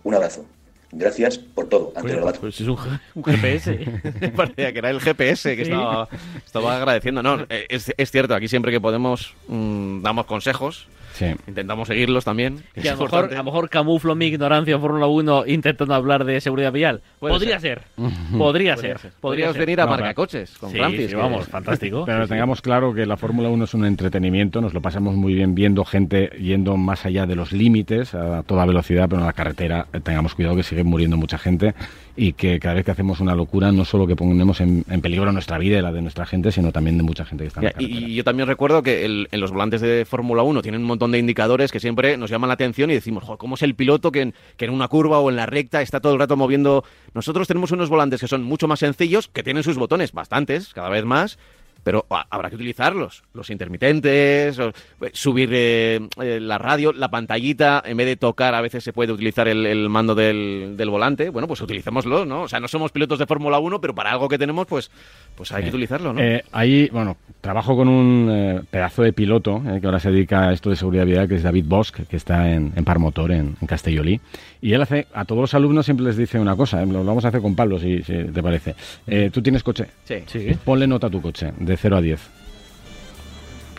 Un 0.05 0.15
abrazo. 0.15 0.47
Gracias 0.93 1.37
por 1.39 1.69
todo, 1.69 1.93
Antonio 1.97 2.21
Lobato. 2.21 2.39
pues 2.39 2.61
es 2.61 2.69
un, 2.69 2.77
GPS. 3.25 3.77
Parecía 4.37 4.73
que 4.73 4.79
era 4.79 4.91
el 4.91 5.01
GPS 5.01 5.57
que 5.57 5.65
Sí. 5.65 5.73
estaba, 5.73 6.09
estaba 6.47 6.77
agradeciendo. 6.77 7.25
No, 7.25 7.45
es, 7.49 7.93
es 7.97 8.11
cierto, 8.13 8.37
aquí 8.37 8.47
siempre 8.47 8.71
que 8.71 8.81
podemos 8.81 9.35
mm, 9.49 10.01
damos 10.03 10.27
consejos, 10.27 10.87
Sí. 11.19 11.27
intentamos 11.49 11.89
seguirlos 11.89 12.25
también. 12.25 12.63
es 12.75 12.87
a 12.89 12.95
lo, 12.95 13.03
mejor, 13.03 13.25
a 13.33 13.37
lo 13.39 13.45
mejor 13.45 13.69
camuflo 13.69 14.15
mi 14.15 14.27
ignorancia 14.27 14.75
en 14.75 14.81
Fórmula 14.81 15.07
1 15.07 15.47
intentando 15.47 15.95
hablar 15.95 16.25
de 16.25 16.41
seguridad 16.41 16.73
vial. 16.73 17.01
Puede 17.19 17.35
Podría 17.35 17.59
ser. 17.59 17.83
Podría 18.39 18.77
ser. 18.77 18.97
Podría 18.99 19.13
Podrías 19.21 19.53
ser. 19.53 19.61
venir 19.61 19.81
a 19.81 19.85
No, 19.85 19.91
Marcacoches 19.91 20.57
con 20.59 20.71
Sí, 20.71 20.79
Francis. 20.79 21.01
sí, 21.03 21.09
que- 21.09 21.17
vamos, 21.17 21.47
fantástico. 21.49 22.05
Pero 22.07 22.19
Sí, 22.19 22.25
sí. 22.25 22.29
tengamos 22.31 22.63
claro 22.63 22.95
que 22.95 23.05
la 23.07 23.17
Fórmula 23.17 23.49
1 23.49 23.65
es 23.65 23.75
un 23.75 23.85
entretenimiento, 23.85 24.61
nos 24.61 24.75
lo 24.75 24.81
pasamos 24.81 25.17
muy 25.17 25.35
bien 25.35 25.55
viendo 25.55 25.85
gente 25.85 26.31
yendo 26.41 26.77
más 26.77 27.05
allá 27.05 27.27
de 27.27 27.35
los 27.35 27.53
límites 27.53 28.15
a 28.15 28.43
toda 28.45 28.65
velocidad, 28.65 29.09
pero 29.09 29.21
en 29.21 29.27
la 29.27 29.33
carretera 29.33 29.87
eh, 29.93 30.01
tengamos 30.01 30.35
cuidado 30.35 30.55
que 30.57 30.63
sigue 30.63 30.85
muriendo 30.85 31.17
mucha 31.17 31.39
gente 31.39 31.75
y 32.21 32.33
que 32.33 32.59
cada 32.59 32.75
vez 32.75 32.85
que 32.85 32.91
hacemos 32.91 33.21
una 33.21 33.35
locura 33.37 33.71
no 33.71 33.85
solo 33.85 34.07
que 34.07 34.17
ponemos 34.17 34.61
en, 34.61 34.85
en 34.91 35.01
peligro 35.01 35.31
nuestra 35.31 35.57
vida 35.57 35.79
y 35.79 35.83
la 35.83 35.93
de 35.93 36.03
nuestra 36.03 36.27
gente, 36.27 36.51
sino 36.51 36.73
también 36.73 36.97
de 36.97 37.05
mucha 37.05 37.25
gente 37.25 37.45
que 37.45 37.49
está 37.49 37.61
en 37.61 37.67
la 37.67 37.73
carretera. 37.73 38.01
y, 38.01 38.05
y 38.13 38.15
yo 38.17 38.25
también 38.25 38.49
recuerdo 38.49 38.83
que 38.83 39.05
el- 39.05 39.29
en 39.31 39.41
los 39.41 39.53
volantes 39.53 39.81
de 39.81 40.05
Fórmula 40.05 40.43
1 40.43 40.61
tienen 40.63 40.81
un 40.81 40.87
montón 40.89 41.13
de 41.13 41.19
indicadores 41.19 41.71
que 41.71 41.79
siempre 41.79 42.17
nos 42.17 42.29
llaman 42.29 42.49
la 42.49 42.55
atención 42.55 42.91
y 42.91 42.95
decimos, 42.95 43.23
"Joder, 43.23 43.39
¿cómo 43.39 43.55
es 43.55 43.63
el 43.63 43.77
piloto 43.77 44.11
que 44.11 44.23
en, 44.23 44.35
que 44.57 44.65
en 44.65 44.73
una 44.73 44.89
curva 44.89 45.21
o 45.21 45.31
en 45.31 45.37
la 45.37 45.47
recta 45.47 45.81
está 45.81 46.01
todo 46.01 46.13
el 46.13 46.19
rato 46.19 46.37
moviendo? 46.37 46.83
Nosotros 47.15 47.47
tenemos 47.47 47.71
unos 47.71 47.89
volantes 47.89 48.21
que 48.21 48.27
son 48.29 48.43
mucho 48.43 48.67
más 48.67 48.81
sencillos, 48.81 49.29
que 49.29 49.45
tienen 49.45 49.63
sus 49.63 49.77
botones 49.79 50.13
bastantes, 50.13 50.75
cada 50.75 50.89
vez 50.89 51.05
más, 51.05 51.39
pero 51.83 52.07
ha- 52.11 52.27
habrá 52.31 52.51
que 52.51 52.57
utilizarlos. 52.57 53.23
Los 53.33 53.51
intermitentes, 53.51 54.59
eh, 54.59 54.73
subir 55.13 55.51
eh, 55.53 56.01
eh, 56.21 56.39
la 56.41 56.59
radio, 56.59 56.93
la 56.93 57.11
pantallita, 57.11 57.83
en 57.87 57.97
vez 57.97 58.07
de 58.07 58.17
tocar, 58.17 58.55
a 58.55 58.61
veces 58.61 58.85
se 58.85 58.93
puede 58.93 59.13
utilizar 59.13 59.49
el, 59.49 59.65
el 59.67 59.89
mando 59.89 60.15
del, 60.15 60.75
del 60.77 60.91
volante. 60.91 61.31
Bueno, 61.31 61.49
pues 61.49 61.61
utilicémoslo, 61.61 62.25
¿no? 62.25 62.43
O 62.43 62.49
sea, 62.49 62.61
no 62.61 62.69
somos 62.69 62.93
pilotos 62.93 63.19
de 63.19 63.27
Fórmula 63.27 63.59
1, 63.59 63.81
pero 63.81 63.95
para 63.95 64.11
algo 64.13 64.29
que 64.29 64.39
tenemos, 64.39 64.67
pues, 64.67 64.91
pues 65.39 65.53
hay 65.53 65.63
que 65.63 65.69
utilizarlo, 65.71 66.13
¿no? 66.13 66.21
Eh, 66.21 66.43
ahí, 66.51 66.89
bueno, 66.93 67.17
trabajo 67.41 67.77
con 67.77 67.87
un 67.89 68.29
eh, 68.31 68.61
pedazo 68.69 69.03
de 69.05 69.13
piloto 69.13 69.63
eh, 69.67 69.79
que 69.81 69.87
ahora 69.87 70.01
se 70.01 70.11
dedica 70.11 70.49
a 70.49 70.53
esto 70.53 70.69
de 70.69 70.75
seguridad 70.77 71.07
vial, 71.07 71.29
que 71.29 71.37
es 71.37 71.45
David 71.45 71.65
Bosch, 71.69 71.93
que 71.93 72.17
está 72.17 72.51
en, 72.53 72.73
en 72.75 72.85
Par 72.85 72.99
Motor, 72.99 73.31
en, 73.31 73.57
en 73.61 73.67
Castellolí. 73.69 74.21
Y 74.61 74.73
él 74.73 74.83
hace, 74.83 75.07
a 75.15 75.25
todos 75.25 75.41
los 75.41 75.55
alumnos 75.55 75.85
siempre 75.87 76.05
les 76.05 76.17
dice 76.17 76.41
una 76.41 76.57
cosa, 76.57 76.83
eh, 76.83 76.87
lo 76.87 77.05
vamos 77.05 77.25
a 77.25 77.29
hacer 77.29 77.41
con 77.41 77.55
Pablo, 77.55 77.79
si, 77.79 78.03
si 78.03 78.25
te 78.25 78.43
parece. 78.43 78.75
Eh, 79.07 79.31
¿Tú 79.33 79.41
tienes 79.41 79.63
coche? 79.63 79.87
sí. 80.05 80.17
Sí, 80.27 80.51
Ponle 80.65 80.89
nota 80.89 81.07
a 81.07 81.11
tu 81.11 81.23
coche, 81.23 81.53
de 81.57 81.77
0 81.77 81.97
a 81.97 82.01
10. 82.03 82.21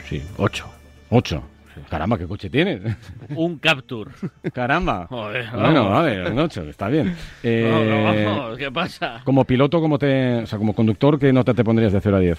sí, 0.09 0.21
8. 0.37 0.65
8. 1.09 1.43
Caramba, 1.89 2.17
¿qué 2.17 2.27
coche 2.27 2.49
tienes? 2.49 2.81
Un 3.35 3.57
Capture. 3.59 4.11
Caramba. 4.53 5.07
Joder, 5.07 5.49
Bueno, 5.51 5.89
un 6.31 6.39
8, 6.39 6.63
está 6.69 6.87
bien. 6.87 7.15
Eh, 7.43 7.69
no, 8.25 8.35
vamos, 8.35 8.57
¿Qué 8.57 8.71
pasa? 8.71 9.21
como 9.23 9.45
piloto, 9.45 9.79
como 9.79 9.97
te, 9.97 10.35
o 10.43 10.45
sea, 10.45 10.57
como 10.57 10.73
conductor, 10.73 11.17
¿qué 11.19 11.31
nota 11.31 11.53
te 11.53 11.63
pondrías 11.63 11.93
de 11.93 12.01
0 12.01 12.17
a 12.17 12.19
10? 12.19 12.37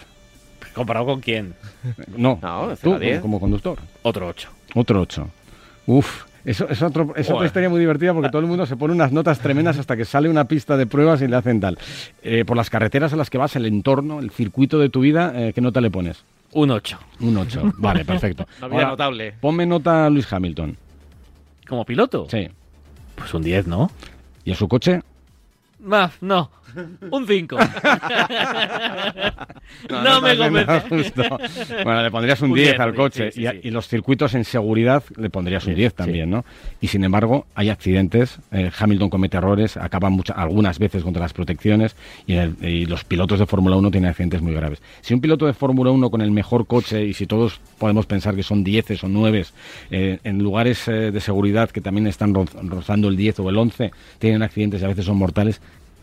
¿Comparado 0.75 1.07
con 1.07 1.21
quién? 1.21 1.55
No, 2.17 2.39
No, 2.43 2.69
de 2.69 2.75
tú, 2.77 2.81
0 2.83 2.97
a 2.97 2.99
10. 2.99 3.21
como, 3.21 3.23
como 3.23 3.41
conductor. 3.41 3.79
Otro 4.03 4.29
8. 4.29 4.49
Otro 4.75 5.01
8. 5.01 5.29
Uf, 5.87 6.25
eso 6.45 6.69
es, 6.69 6.81
otro, 6.83 7.13
es 7.17 7.29
otra 7.31 7.47
historia 7.47 7.69
muy 7.69 7.81
divertida 7.81 8.13
porque 8.15 8.29
todo 8.31 8.41
el 8.41 8.47
mundo 8.47 8.65
se 8.67 8.77
pone 8.77 8.95
unas 8.95 9.13
notas 9.13 9.41
tremendas 9.41 9.79
hasta 9.79 9.97
que 9.97 10.05
sale 10.05 10.29
una 10.29 10.45
pista 10.45 10.77
de 10.77 10.87
pruebas 10.87 11.21
y 11.23 11.29
le 11.29 11.37
hacen 11.37 11.61
tal. 11.61 11.79
Eh, 12.23 12.45
por 12.47 12.57
las 12.57 12.71
carreteras 12.71 13.13
a 13.13 13.17
las 13.17 13.31
que 13.31 13.39
vas, 13.39 13.57
el 13.57 13.67
entorno, 13.67 14.21
el 14.21 14.31
circuito 14.31 14.79
de 14.79 14.89
tu 14.91 15.01
vida, 15.01 15.33
eh, 15.35 15.53
¿qué 15.55 15.61
nota 15.61 15.81
le 15.81 15.91
pones? 15.91 16.25
Un 16.53 16.71
8. 16.71 16.99
Un 17.21 17.37
8. 17.37 17.75
Vale, 17.79 18.05
perfecto. 18.05 18.47
Había 18.61 18.79
Ahora, 18.79 18.89
notable. 18.91 19.33
Ponme 19.41 19.67
nota 19.67 20.07
a 20.07 20.11
Luis 20.11 20.33
Hamilton. 20.33 20.77
¿Como 21.69 21.85
piloto? 21.85 22.27
Sí. 22.31 22.49
Pues 23.15 23.33
un 23.35 23.43
10, 23.43 23.67
¿no? 23.67 23.91
¿Y 24.45 24.53
a 24.53 24.55
su 24.57 24.67
coche? 24.67 25.03
Ah, 25.91 26.11
no. 26.21 26.51
Un 27.11 27.27
5. 27.27 27.59
no, 29.91 30.03
no 30.03 30.21
me 30.21 30.37
convence. 30.37 30.83
Bueno, 31.85 32.03
le 32.03 32.11
pondrías 32.11 32.41
un 32.43 32.51
Un 32.51 32.57
10 32.57 32.69
10, 32.71 32.81
al 32.81 32.95
coche 32.95 33.33
sí, 33.33 33.43
y, 33.43 33.47
a- 33.47 33.53
sí. 33.53 33.61
y 33.65 33.71
los 33.71 33.89
circuitos 33.89 34.35
en 34.35 34.45
seguridad 34.45 35.03
le 35.17 35.31
pondrías 35.31 35.67
un 35.67 35.75
10 35.75 35.95
también, 35.95 36.31
¿no? 36.31 36.45
Y 36.81 36.89
sin 36.89 37.05
embargo, 37.05 37.47
hay 37.55 37.69
accidentes, 37.71 38.39
eh, 38.53 38.71
Hamilton 38.77 39.11
comete 39.11 39.37
errores, 39.37 39.77
acaba 39.77 40.11
mucha- 40.11 40.35
algunas 40.35 40.79
veces 40.79 41.03
contra 41.03 41.23
las 41.23 41.33
protecciones 41.33 41.97
y, 42.27 42.35
el- 42.35 42.57
y 42.63 42.87
los 42.87 43.05
pilotos 43.05 43.39
de 43.39 43.47
Fórmula 43.47 43.77
1 43.77 43.91
tienen 43.91 44.11
accidentes 44.11 44.43
muy 44.43 44.55
graves. 44.55 44.83
Si 45.01 45.15
un 45.15 45.21
piloto 45.21 45.47
de 45.47 45.55
Fórmula 45.55 45.91
1 45.91 46.11
con 46.11 46.21
el 46.23 46.31
mejor 46.31 46.67
coche 46.67 47.05
y 47.05 47.15
si 47.15 47.27
todos 47.27 47.61
podemos 47.79 48.07
pensar 48.07 48.35
que 48.35 48.43
son 48.43 48.65
10 48.65 49.05
o 49.05 49.09
9 49.09 49.45
eh, 49.91 50.19
en 50.25 50.39
lugares 50.43 50.87
eh, 50.89 51.11
de 51.13 51.21
seguridad 51.21 51.71
que 51.71 51.81
también 51.81 52.07
están 52.07 52.35
roz- 52.35 52.55
rozando 52.69 53.09
el 53.09 53.17
10 53.17 53.39
o 53.41 53.49
el 53.51 53.57
11, 53.57 53.91
tienen 54.19 54.43
accidentes 54.43 54.83
y 54.83 54.85
a 54.85 54.89
veces 54.89 55.05
son 55.05 55.17
mortales, 55.17 55.61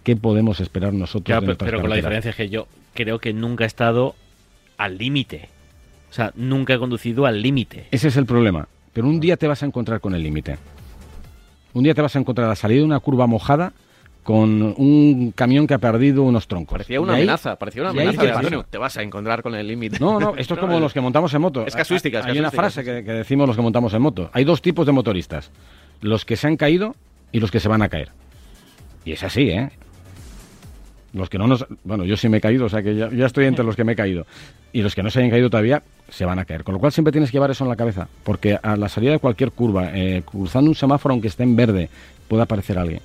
¿qué 0.08 0.16
podemos 0.16 0.62
esperar 0.62 0.94
nosotros? 0.94 1.28
Ya, 1.36 1.42
de 1.42 1.48
pero, 1.48 1.58
pero 1.58 1.82
con 1.82 1.90
la 1.90 1.98
diferencia 1.98 2.30
es 2.30 2.36
que 2.38 2.48
yo 2.48 2.66
creo 2.94 3.20
que 3.20 3.34
nunca 3.34 3.66
he 3.66 3.68
estado 3.68 4.16
al 4.78 4.98
límite. 4.98 5.50
O 6.10 6.14
sea, 6.14 6.32
nunca 6.38 6.74
he 6.74 6.80
conducido 6.80 7.26
al 7.26 7.42
límite. 7.42 7.88
Ese 7.92 8.08
es 8.08 8.16
el 8.16 8.26
problema. 8.26 8.70
Pero 8.94 9.06
un 9.10 9.20
día 9.20 9.36
te 9.36 9.50
vas 9.50 9.64
a 9.64 9.66
encontrar 9.66 10.00
con 10.00 10.16
el 10.16 10.24
límite. 10.24 10.58
Un 11.74 11.84
día 11.84 11.94
te 11.94 12.02
vas 12.02 12.16
a 12.16 12.20
encontrar 12.20 12.46
a 12.46 12.52
la 12.52 12.56
salida 12.56 12.80
de 12.80 12.86
una 12.86 13.02
curva 13.02 13.28
mojada 13.28 13.74
con 14.24 14.74
un 14.78 15.34
camión 15.36 15.68
que 15.68 15.74
ha 15.74 15.78
perdido 15.78 16.24
unos 16.24 16.48
troncos. 16.48 16.72
Parecía 16.72 17.02
una 17.02 17.16
ahí- 17.16 17.24
amenaza, 17.24 17.58
parecía 17.58 17.82
una 17.82 17.92
amenaza. 17.92 18.24
de? 18.24 18.32
Antonio, 18.32 18.66
te 18.70 18.78
vas 18.78 18.96
a 18.96 19.04
encontrar 19.04 19.44
con 19.44 19.56
el 19.56 19.68
límite. 19.68 20.00
No, 20.00 20.22
no, 20.22 20.38
esto 20.38 20.54
es 20.54 20.60
como 20.62 20.80
los 20.80 20.94
que 20.94 21.02
montamos 21.02 21.34
en 21.34 21.42
moto. 21.42 21.68
Es 21.68 21.76
casuística, 21.76 22.20
es 22.22 22.26
Hay 22.28 22.40
una 22.40 22.52
frase 22.52 22.82
que 22.86 23.02
decimos 23.04 23.46
los 23.46 23.58
que 23.58 23.62
montamos 23.62 23.94
en 23.94 24.02
moto. 24.02 24.30
Hay 24.32 24.46
dos 24.46 24.62
tipos 24.62 24.86
de 24.86 24.94
motoristas. 24.94 25.52
Los 26.00 26.24
que 26.24 26.38
se 26.38 26.48
han 26.48 26.56
caído 26.56 26.96
y 27.34 27.42
los 27.42 27.52
que 27.52 27.60
se 27.60 27.68
van 27.68 27.82
a 27.82 27.90
caer. 27.90 28.12
Y 29.04 29.12
es 29.12 29.24
así, 29.24 29.50
¿eh? 29.50 29.70
Los 31.18 31.30
que 31.30 31.38
no 31.38 31.48
nos... 31.48 31.66
Bueno, 31.84 32.06
yo 32.06 32.16
sí 32.16 32.30
me 32.30 32.38
he 32.38 32.42
caído, 32.42 32.66
o 32.66 32.70
sea 32.70 32.82
que 32.84 32.96
ya, 32.96 33.10
ya 33.10 33.26
estoy 33.26 33.46
entre 33.46 33.66
los 33.66 33.76
que 33.76 33.84
me 33.84 33.94
he 33.94 33.96
caído. 33.96 34.26
Y 34.72 34.82
los 34.82 34.94
que 34.96 35.02
no 35.04 35.10
se 35.10 35.20
hayan 35.20 35.32
caído 35.32 35.50
todavía 35.50 35.82
se 36.10 36.26
van 36.26 36.40
a 36.40 36.46
caer. 36.46 36.64
Con 36.64 36.74
lo 36.74 36.80
cual 36.80 36.92
siempre 36.92 37.12
tienes 37.12 37.32
que 37.32 37.36
llevar 37.38 37.52
eso 37.52 37.64
en 37.64 37.70
la 37.70 37.76
cabeza. 37.76 38.08
Porque 38.24 38.58
a 38.62 38.76
la 38.78 38.88
salida 38.90 39.12
de 39.14 39.20
cualquier 39.20 39.52
curva, 39.52 39.90
eh, 39.94 40.22
cruzando 40.26 40.70
un 40.70 40.76
semáforo 40.76 41.14
aunque 41.14 41.28
esté 41.28 41.44
en 41.44 41.56
verde, 41.56 41.90
puede 42.28 42.44
aparecer 42.44 42.78
alguien. 42.78 43.02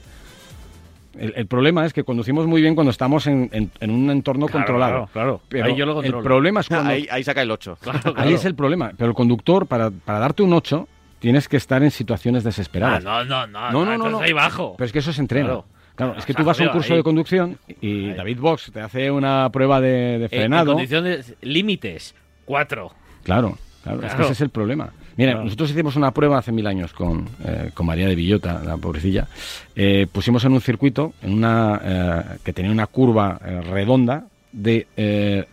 El, 1.19 1.35
el 1.37 1.47
problema 1.47 1.85
es 1.85 1.93
que 1.93 2.05
conducimos 2.05 2.47
muy 2.47 2.63
bien 2.63 2.75
cuando 2.75 2.91
estamos 2.91 3.27
en, 3.27 3.49
en- 3.53 3.71
en 3.81 3.91
un 3.91 4.11
entorno 4.11 4.47
Claro, 4.47 4.59
controlado. 4.65 4.93
claro, 4.93 5.09
claro. 5.13 5.41
Pero 5.49 5.65
Ahí 5.67 5.77
yo 5.77 5.85
lo 5.85 5.93
el 5.93 5.97
controlo. 5.97 6.25
problema 6.25 6.61
es 6.61 6.67
Ah, 6.67 6.75
cuando... 6.77 6.91
ahí, 6.91 7.07
ahí 7.11 7.23
saca 7.23 7.43
el 7.43 7.51
8. 7.51 7.79
Ahí 8.17 8.33
es 8.33 8.45
el 8.47 8.55
problema. 8.55 8.93
Pero 8.97 9.11
el 9.11 9.15
conductor, 9.15 9.67
para, 9.67 9.91
para 9.91 10.19
darte 10.19 10.43
un 10.43 10.53
8, 10.55 10.89
tienes 11.19 11.49
que 11.49 11.59
estar 11.59 11.83
en 11.83 11.91
situaciones 11.91 12.45
Ah, 12.45 12.49
desesperadas. 12.49 13.05
no, 13.05 13.25
no, 13.25 13.47
no. 13.47 13.71
No, 13.71 13.73
no, 13.73 13.85
no, 13.85 13.93
entonces 13.93 14.13
no. 14.13 14.21
ahí 14.25 14.33
bajo. 14.33 14.75
Pero 14.79 14.87
es 14.87 14.93
que 14.93 14.99
eso 15.01 15.13
se 15.13 15.21
entrena. 15.21 15.47
Claro. 15.49 15.65
Claro, 15.95 16.15
es 16.19 16.25
que 16.25 16.35
tú 16.35 16.43
vas 16.45 16.59
a 16.59 16.63
un 16.65 16.69
curso 16.71 16.93
ahí. 16.95 16.99
de 16.99 17.03
conducción 17.03 17.59
y 17.81 18.11
Ahí. 18.11 18.15
David 18.15 18.39
Box 18.41 18.71
te 18.73 18.81
hace 18.81 19.11
una 19.11 19.49
prueba 19.51 19.81
de, 19.81 19.89
de 20.19 20.25
Eh, 20.25 20.29
en 20.33 20.41
frenado. 20.41 20.73
condiciones 20.73 21.35
límites, 21.43 22.15
4. 22.47 22.91
Claro, 23.25 23.59
claro, 23.85 24.03
es 24.07 24.15
que 24.15 24.23
ese 24.23 24.33
es 24.33 24.41
el 24.41 24.51
problema. 24.51 24.91
Mira, 25.17 25.33
Claro. 25.33 25.45
nosotros 25.45 25.71
hicimos 25.71 25.95
una 25.97 26.11
prueba 26.13 26.39
hace 26.39 26.51
mil 26.53 26.67
años 26.67 26.95
con, 26.95 27.29
eh, 27.45 27.71
con 27.75 27.85
María 27.87 28.07
de 28.09 28.15
Villota, 28.15 28.63
la 28.65 28.79
pobrecilla. 28.79 29.29
Eh, 29.77 30.07
pusimos 30.11 30.43
en 30.47 30.53
un 30.53 30.61
circuito 30.63 31.13
en 31.23 31.35
una 31.35 31.81
eh, 31.85 32.23
que 32.43 32.53
tenía 32.55 32.73
una 32.73 32.87
curva 32.87 33.39
eh, 33.45 33.61
redonda 33.61 34.25
de, 34.53 34.87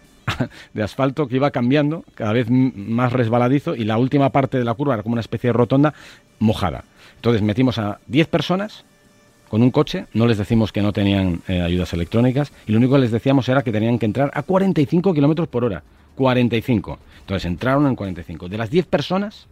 de 0.74 0.84
asfalto 0.84 1.28
que 1.28 1.36
iba 1.36 1.52
cambiando, 1.52 2.06
cada 2.16 2.32
vez 2.32 2.48
más 2.50 3.12
resbaladizo, 3.12 3.76
y 3.76 3.84
la 3.84 3.98
última 3.98 4.30
parte 4.30 4.58
de 4.58 4.64
la 4.64 4.74
curva 4.74 4.94
era 4.94 5.04
como 5.04 5.14
una 5.14 5.22
especie 5.22 5.50
de 5.50 5.54
rotonda 5.54 5.94
mojada. 6.40 6.86
Entonces 7.16 7.42
metimos 7.42 7.78
a 7.78 8.00
10 8.08 8.28
personas 8.28 8.86
con 9.50 9.62
un 9.64 9.72
coche, 9.72 10.06
no 10.14 10.28
les 10.28 10.38
decimos 10.38 10.72
que 10.72 10.82
no 10.82 10.94
tenían 10.94 11.42
eh, 11.48 11.62
ayudas 11.62 11.92
electrónicas, 11.94 12.52
y 12.68 12.72
lo 12.72 12.78
único 12.78 12.94
que 12.94 13.00
les 13.02 13.12
decíamos 13.12 13.50
era 13.50 13.62
que 13.64 13.72
tenían 13.72 13.98
que 14.00 14.06
entrar 14.06 14.32
a 14.34 14.44
45 14.44 15.14
kilómetros 15.14 15.48
por 15.48 15.64
hora. 15.66 15.84
45. 16.16 17.00
Entonces 17.22 17.46
entraron 17.46 17.88
en 17.88 17.96
45. 17.96 18.48
De 18.50 18.58
las 18.58 18.70
10 18.70 18.86
personas, 18.88 19.48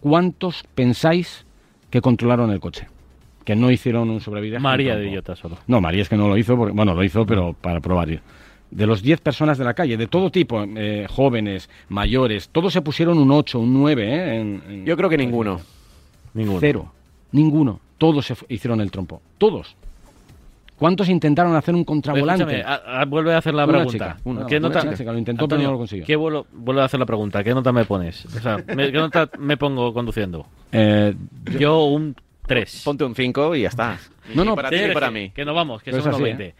¿cuántos 0.00 0.64
pensáis 0.74 1.44
que 1.90 2.00
controlaron 2.00 2.50
el 2.50 2.60
coche? 2.60 2.86
Que 3.44 3.56
no 3.56 3.70
hicieron 3.70 4.08
un 4.10 4.20
sobreviviente. 4.20 4.62
María 4.62 4.96
de 4.96 5.04
Villota 5.06 5.34
solo. 5.36 5.58
No, 5.66 5.80
María 5.80 6.02
es 6.02 6.08
que 6.08 6.16
no 6.16 6.28
lo 6.28 6.36
hizo, 6.36 6.56
porque, 6.56 6.72
bueno, 6.72 6.94
lo 6.94 7.02
hizo, 7.02 7.26
pero 7.26 7.54
para 7.54 7.80
probar. 7.80 8.20
De 8.70 8.86
los 8.86 9.02
10 9.02 9.20
personas 9.20 9.58
de 9.58 9.64
la 9.64 9.74
calle, 9.74 9.96
de 9.96 10.06
todo 10.06 10.30
tipo, 10.30 10.64
eh, 10.76 11.06
jóvenes, 11.10 11.68
mayores, 11.88 12.48
todos 12.50 12.72
se 12.72 12.80
pusieron 12.80 13.18
un 13.18 13.30
8, 13.30 13.58
un 13.58 13.72
9, 13.74 14.02
¿eh? 14.04 14.36
En- 14.40 14.62
en- 14.68 14.86
Yo 14.86 14.96
creo 14.96 15.10
que 15.10 15.18
ninguno. 15.18 15.60
Ninguno. 16.34 16.60
Cero. 16.60 16.92
Ninguno. 17.32 17.80
Todos 18.02 18.26
se 18.26 18.34
hicieron 18.48 18.80
el 18.80 18.90
trompo. 18.90 19.22
Todos. 19.38 19.76
¿Cuántos 20.76 21.08
intentaron 21.08 21.54
hacer 21.54 21.72
un 21.72 21.82
Pero 21.82 21.86
contravolante? 21.86 22.60
a- 22.62 23.00
a- 23.02 23.04
vuelve 23.04 23.32
a 23.32 23.38
hacer 23.38 23.54
la 23.54 23.62
Una 23.62 23.72
pregunta. 23.74 23.92
chica, 23.92 24.16
una- 24.24 24.46
¿Qué 24.46 24.56
una 24.56 24.68
nota, 24.70 24.96
chica, 24.96 25.12
lo 25.12 25.18
intentó, 25.18 25.46
pero 25.46 25.54
Antonio, 25.54 25.66
no 25.68 25.72
lo 25.74 25.78
consiguió. 25.78 26.04
¿qué 26.04 26.16
vuelo- 26.16 26.46
vuelve 26.52 26.82
a 26.82 26.86
hacer 26.86 26.98
la 26.98 27.06
pregunta? 27.06 27.44
¿Qué 27.44 27.54
nota 27.54 27.70
me 27.70 27.84
pones? 27.84 28.24
O 28.26 28.40
sea, 28.40 28.56
¿me- 28.74 28.90
¿qué 28.90 28.98
nota 28.98 29.28
me 29.38 29.56
pongo 29.56 29.94
conduciendo? 29.94 30.46
Eh, 30.72 31.14
Yo 31.60 31.84
un 31.84 32.16
3. 32.46 32.82
Ponte 32.84 33.04
un 33.04 33.14
5 33.14 33.54
y 33.54 33.62
ya 33.62 33.68
está. 33.68 33.98
No, 34.34 34.44
no, 34.44 34.56
para 34.56 34.68
ti 34.70 34.76
ni 34.84 34.92
para 34.92 35.10
mí. 35.12 35.30
Que 35.30 35.44
nos 35.44 35.54
vamos, 35.54 35.80
que 35.82 35.92
Pero 35.92 36.02
son 36.02 36.10
es 36.14 36.18
los 36.18 36.28
así, 36.28 36.36
20. 36.36 36.54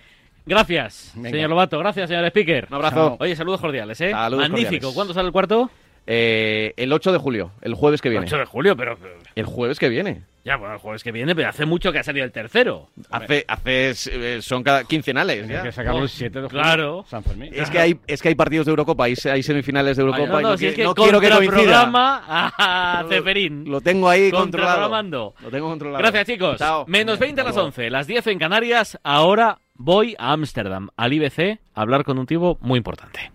Gracias, 0.47 1.13
Venga. 1.17 1.31
señor 1.31 1.51
Lobato. 1.51 1.79
Gracias, 1.81 2.09
señor 2.09 2.25
Speaker. 2.27 2.67
Un 2.71 2.75
abrazo. 2.77 3.17
Oye, 3.19 3.35
saludos 3.35 3.61
cordiales, 3.61 4.01
¿eh? 4.01 4.11
Saludos 4.13 4.43
Magnífico. 4.49 4.71
cordiales. 4.71 4.95
¿Cuándo 4.95 5.15
sale 5.15 5.27
el 5.27 5.33
cuarto? 5.33 5.71
Eh, 6.07 6.75
el 6.77 6.93
8 6.93 7.13
de 7.13 7.19
julio, 7.19 7.53
el 7.63 7.75
jueves 7.75 8.01
que 8.03 8.09
viene. 8.09 8.27
8 8.27 8.39
de 8.39 8.45
julio, 8.47 8.77
pero... 8.77 8.99
El 9.35 9.47
jueves 9.47 9.79
que 9.79 9.89
viene. 9.89 10.23
Ya, 10.45 10.57
bueno, 10.57 10.75
el 10.75 10.81
jueves 10.81 11.05
que 11.05 11.13
viene, 11.13 11.37
pero 11.37 11.49
hace 11.49 11.65
mucho 11.65 11.93
que 11.93 12.01
ha 12.01 12.03
salido 12.03 12.25
el 12.27 12.33
tercero. 12.33 12.89
Hace, 13.11 13.45
hace, 13.47 13.93
eh, 14.11 14.43
son 14.43 14.65
cada 14.65 14.83
quincenales 14.83 15.45
Hay 15.45 15.49
ya. 15.49 15.63
que 15.63 15.71
sacarlo 15.71 16.03
el 16.03 16.09
7 16.09 16.41
de 16.41 16.49
julio. 16.49 16.63
Claro. 16.63 17.05
San 17.09 17.23
Fermín. 17.23 17.53
Es 17.55 17.71
que 17.71 17.79
hay, 17.79 17.97
es 18.09 18.21
que 18.21 18.29
hay 18.31 18.35
partidos 18.35 18.67
de 18.67 18.71
Eurocopa, 18.71 19.05
hay, 19.05 19.15
hay 19.31 19.43
semifinales 19.45 19.97
de 19.97 20.03
Eurocopa 20.03 20.27
no, 20.33 20.41
y 20.41 20.43
no, 20.43 20.51
no, 20.51 20.57
si 20.59 20.65
qui- 20.65 20.69
es 20.71 20.75
que 20.75 20.83
no 20.83 20.95
quiero 20.95 21.21
que 21.21 21.29
coincida. 21.31 21.53
programa 21.53 22.25
a 22.59 23.05
Ceferín. 23.09 23.71
Lo 23.71 23.81
tengo 23.81 24.09
ahí 24.09 24.33
controlado. 24.33 25.33
Lo 25.41 25.51
tengo 25.51 25.69
controlado. 25.69 26.03
Gracias, 26.03 26.27
chicos. 26.27 26.59
Chao. 26.59 26.85
Menos 26.89 27.21
20 27.21 27.41
a 27.41 27.45
las 27.45 27.51
Hasta 27.51 27.61
luego. 27.61 27.69
11, 27.69 27.91
las 27.91 28.07
10 28.09 28.27
en 28.27 28.39
Canarias. 28.41 28.99
Ahora 29.05 29.59
voy 29.75 30.17
a 30.19 30.33
Ámsterdam, 30.33 30.89
al 30.97 31.13
IBC, 31.13 31.61
a 31.75 31.81
hablar 31.81 32.03
con 32.03 32.19
un 32.19 32.27
tipo 32.27 32.59
muy 32.61 32.79
importante. 32.79 33.31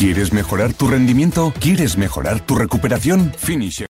¿Quieres 0.00 0.32
mejorar 0.32 0.72
tu 0.72 0.88
rendimiento? 0.88 1.52
¿Quieres 1.60 1.98
mejorar 1.98 2.40
tu 2.40 2.54
recuperación? 2.54 3.34
Finisher. 3.36 3.86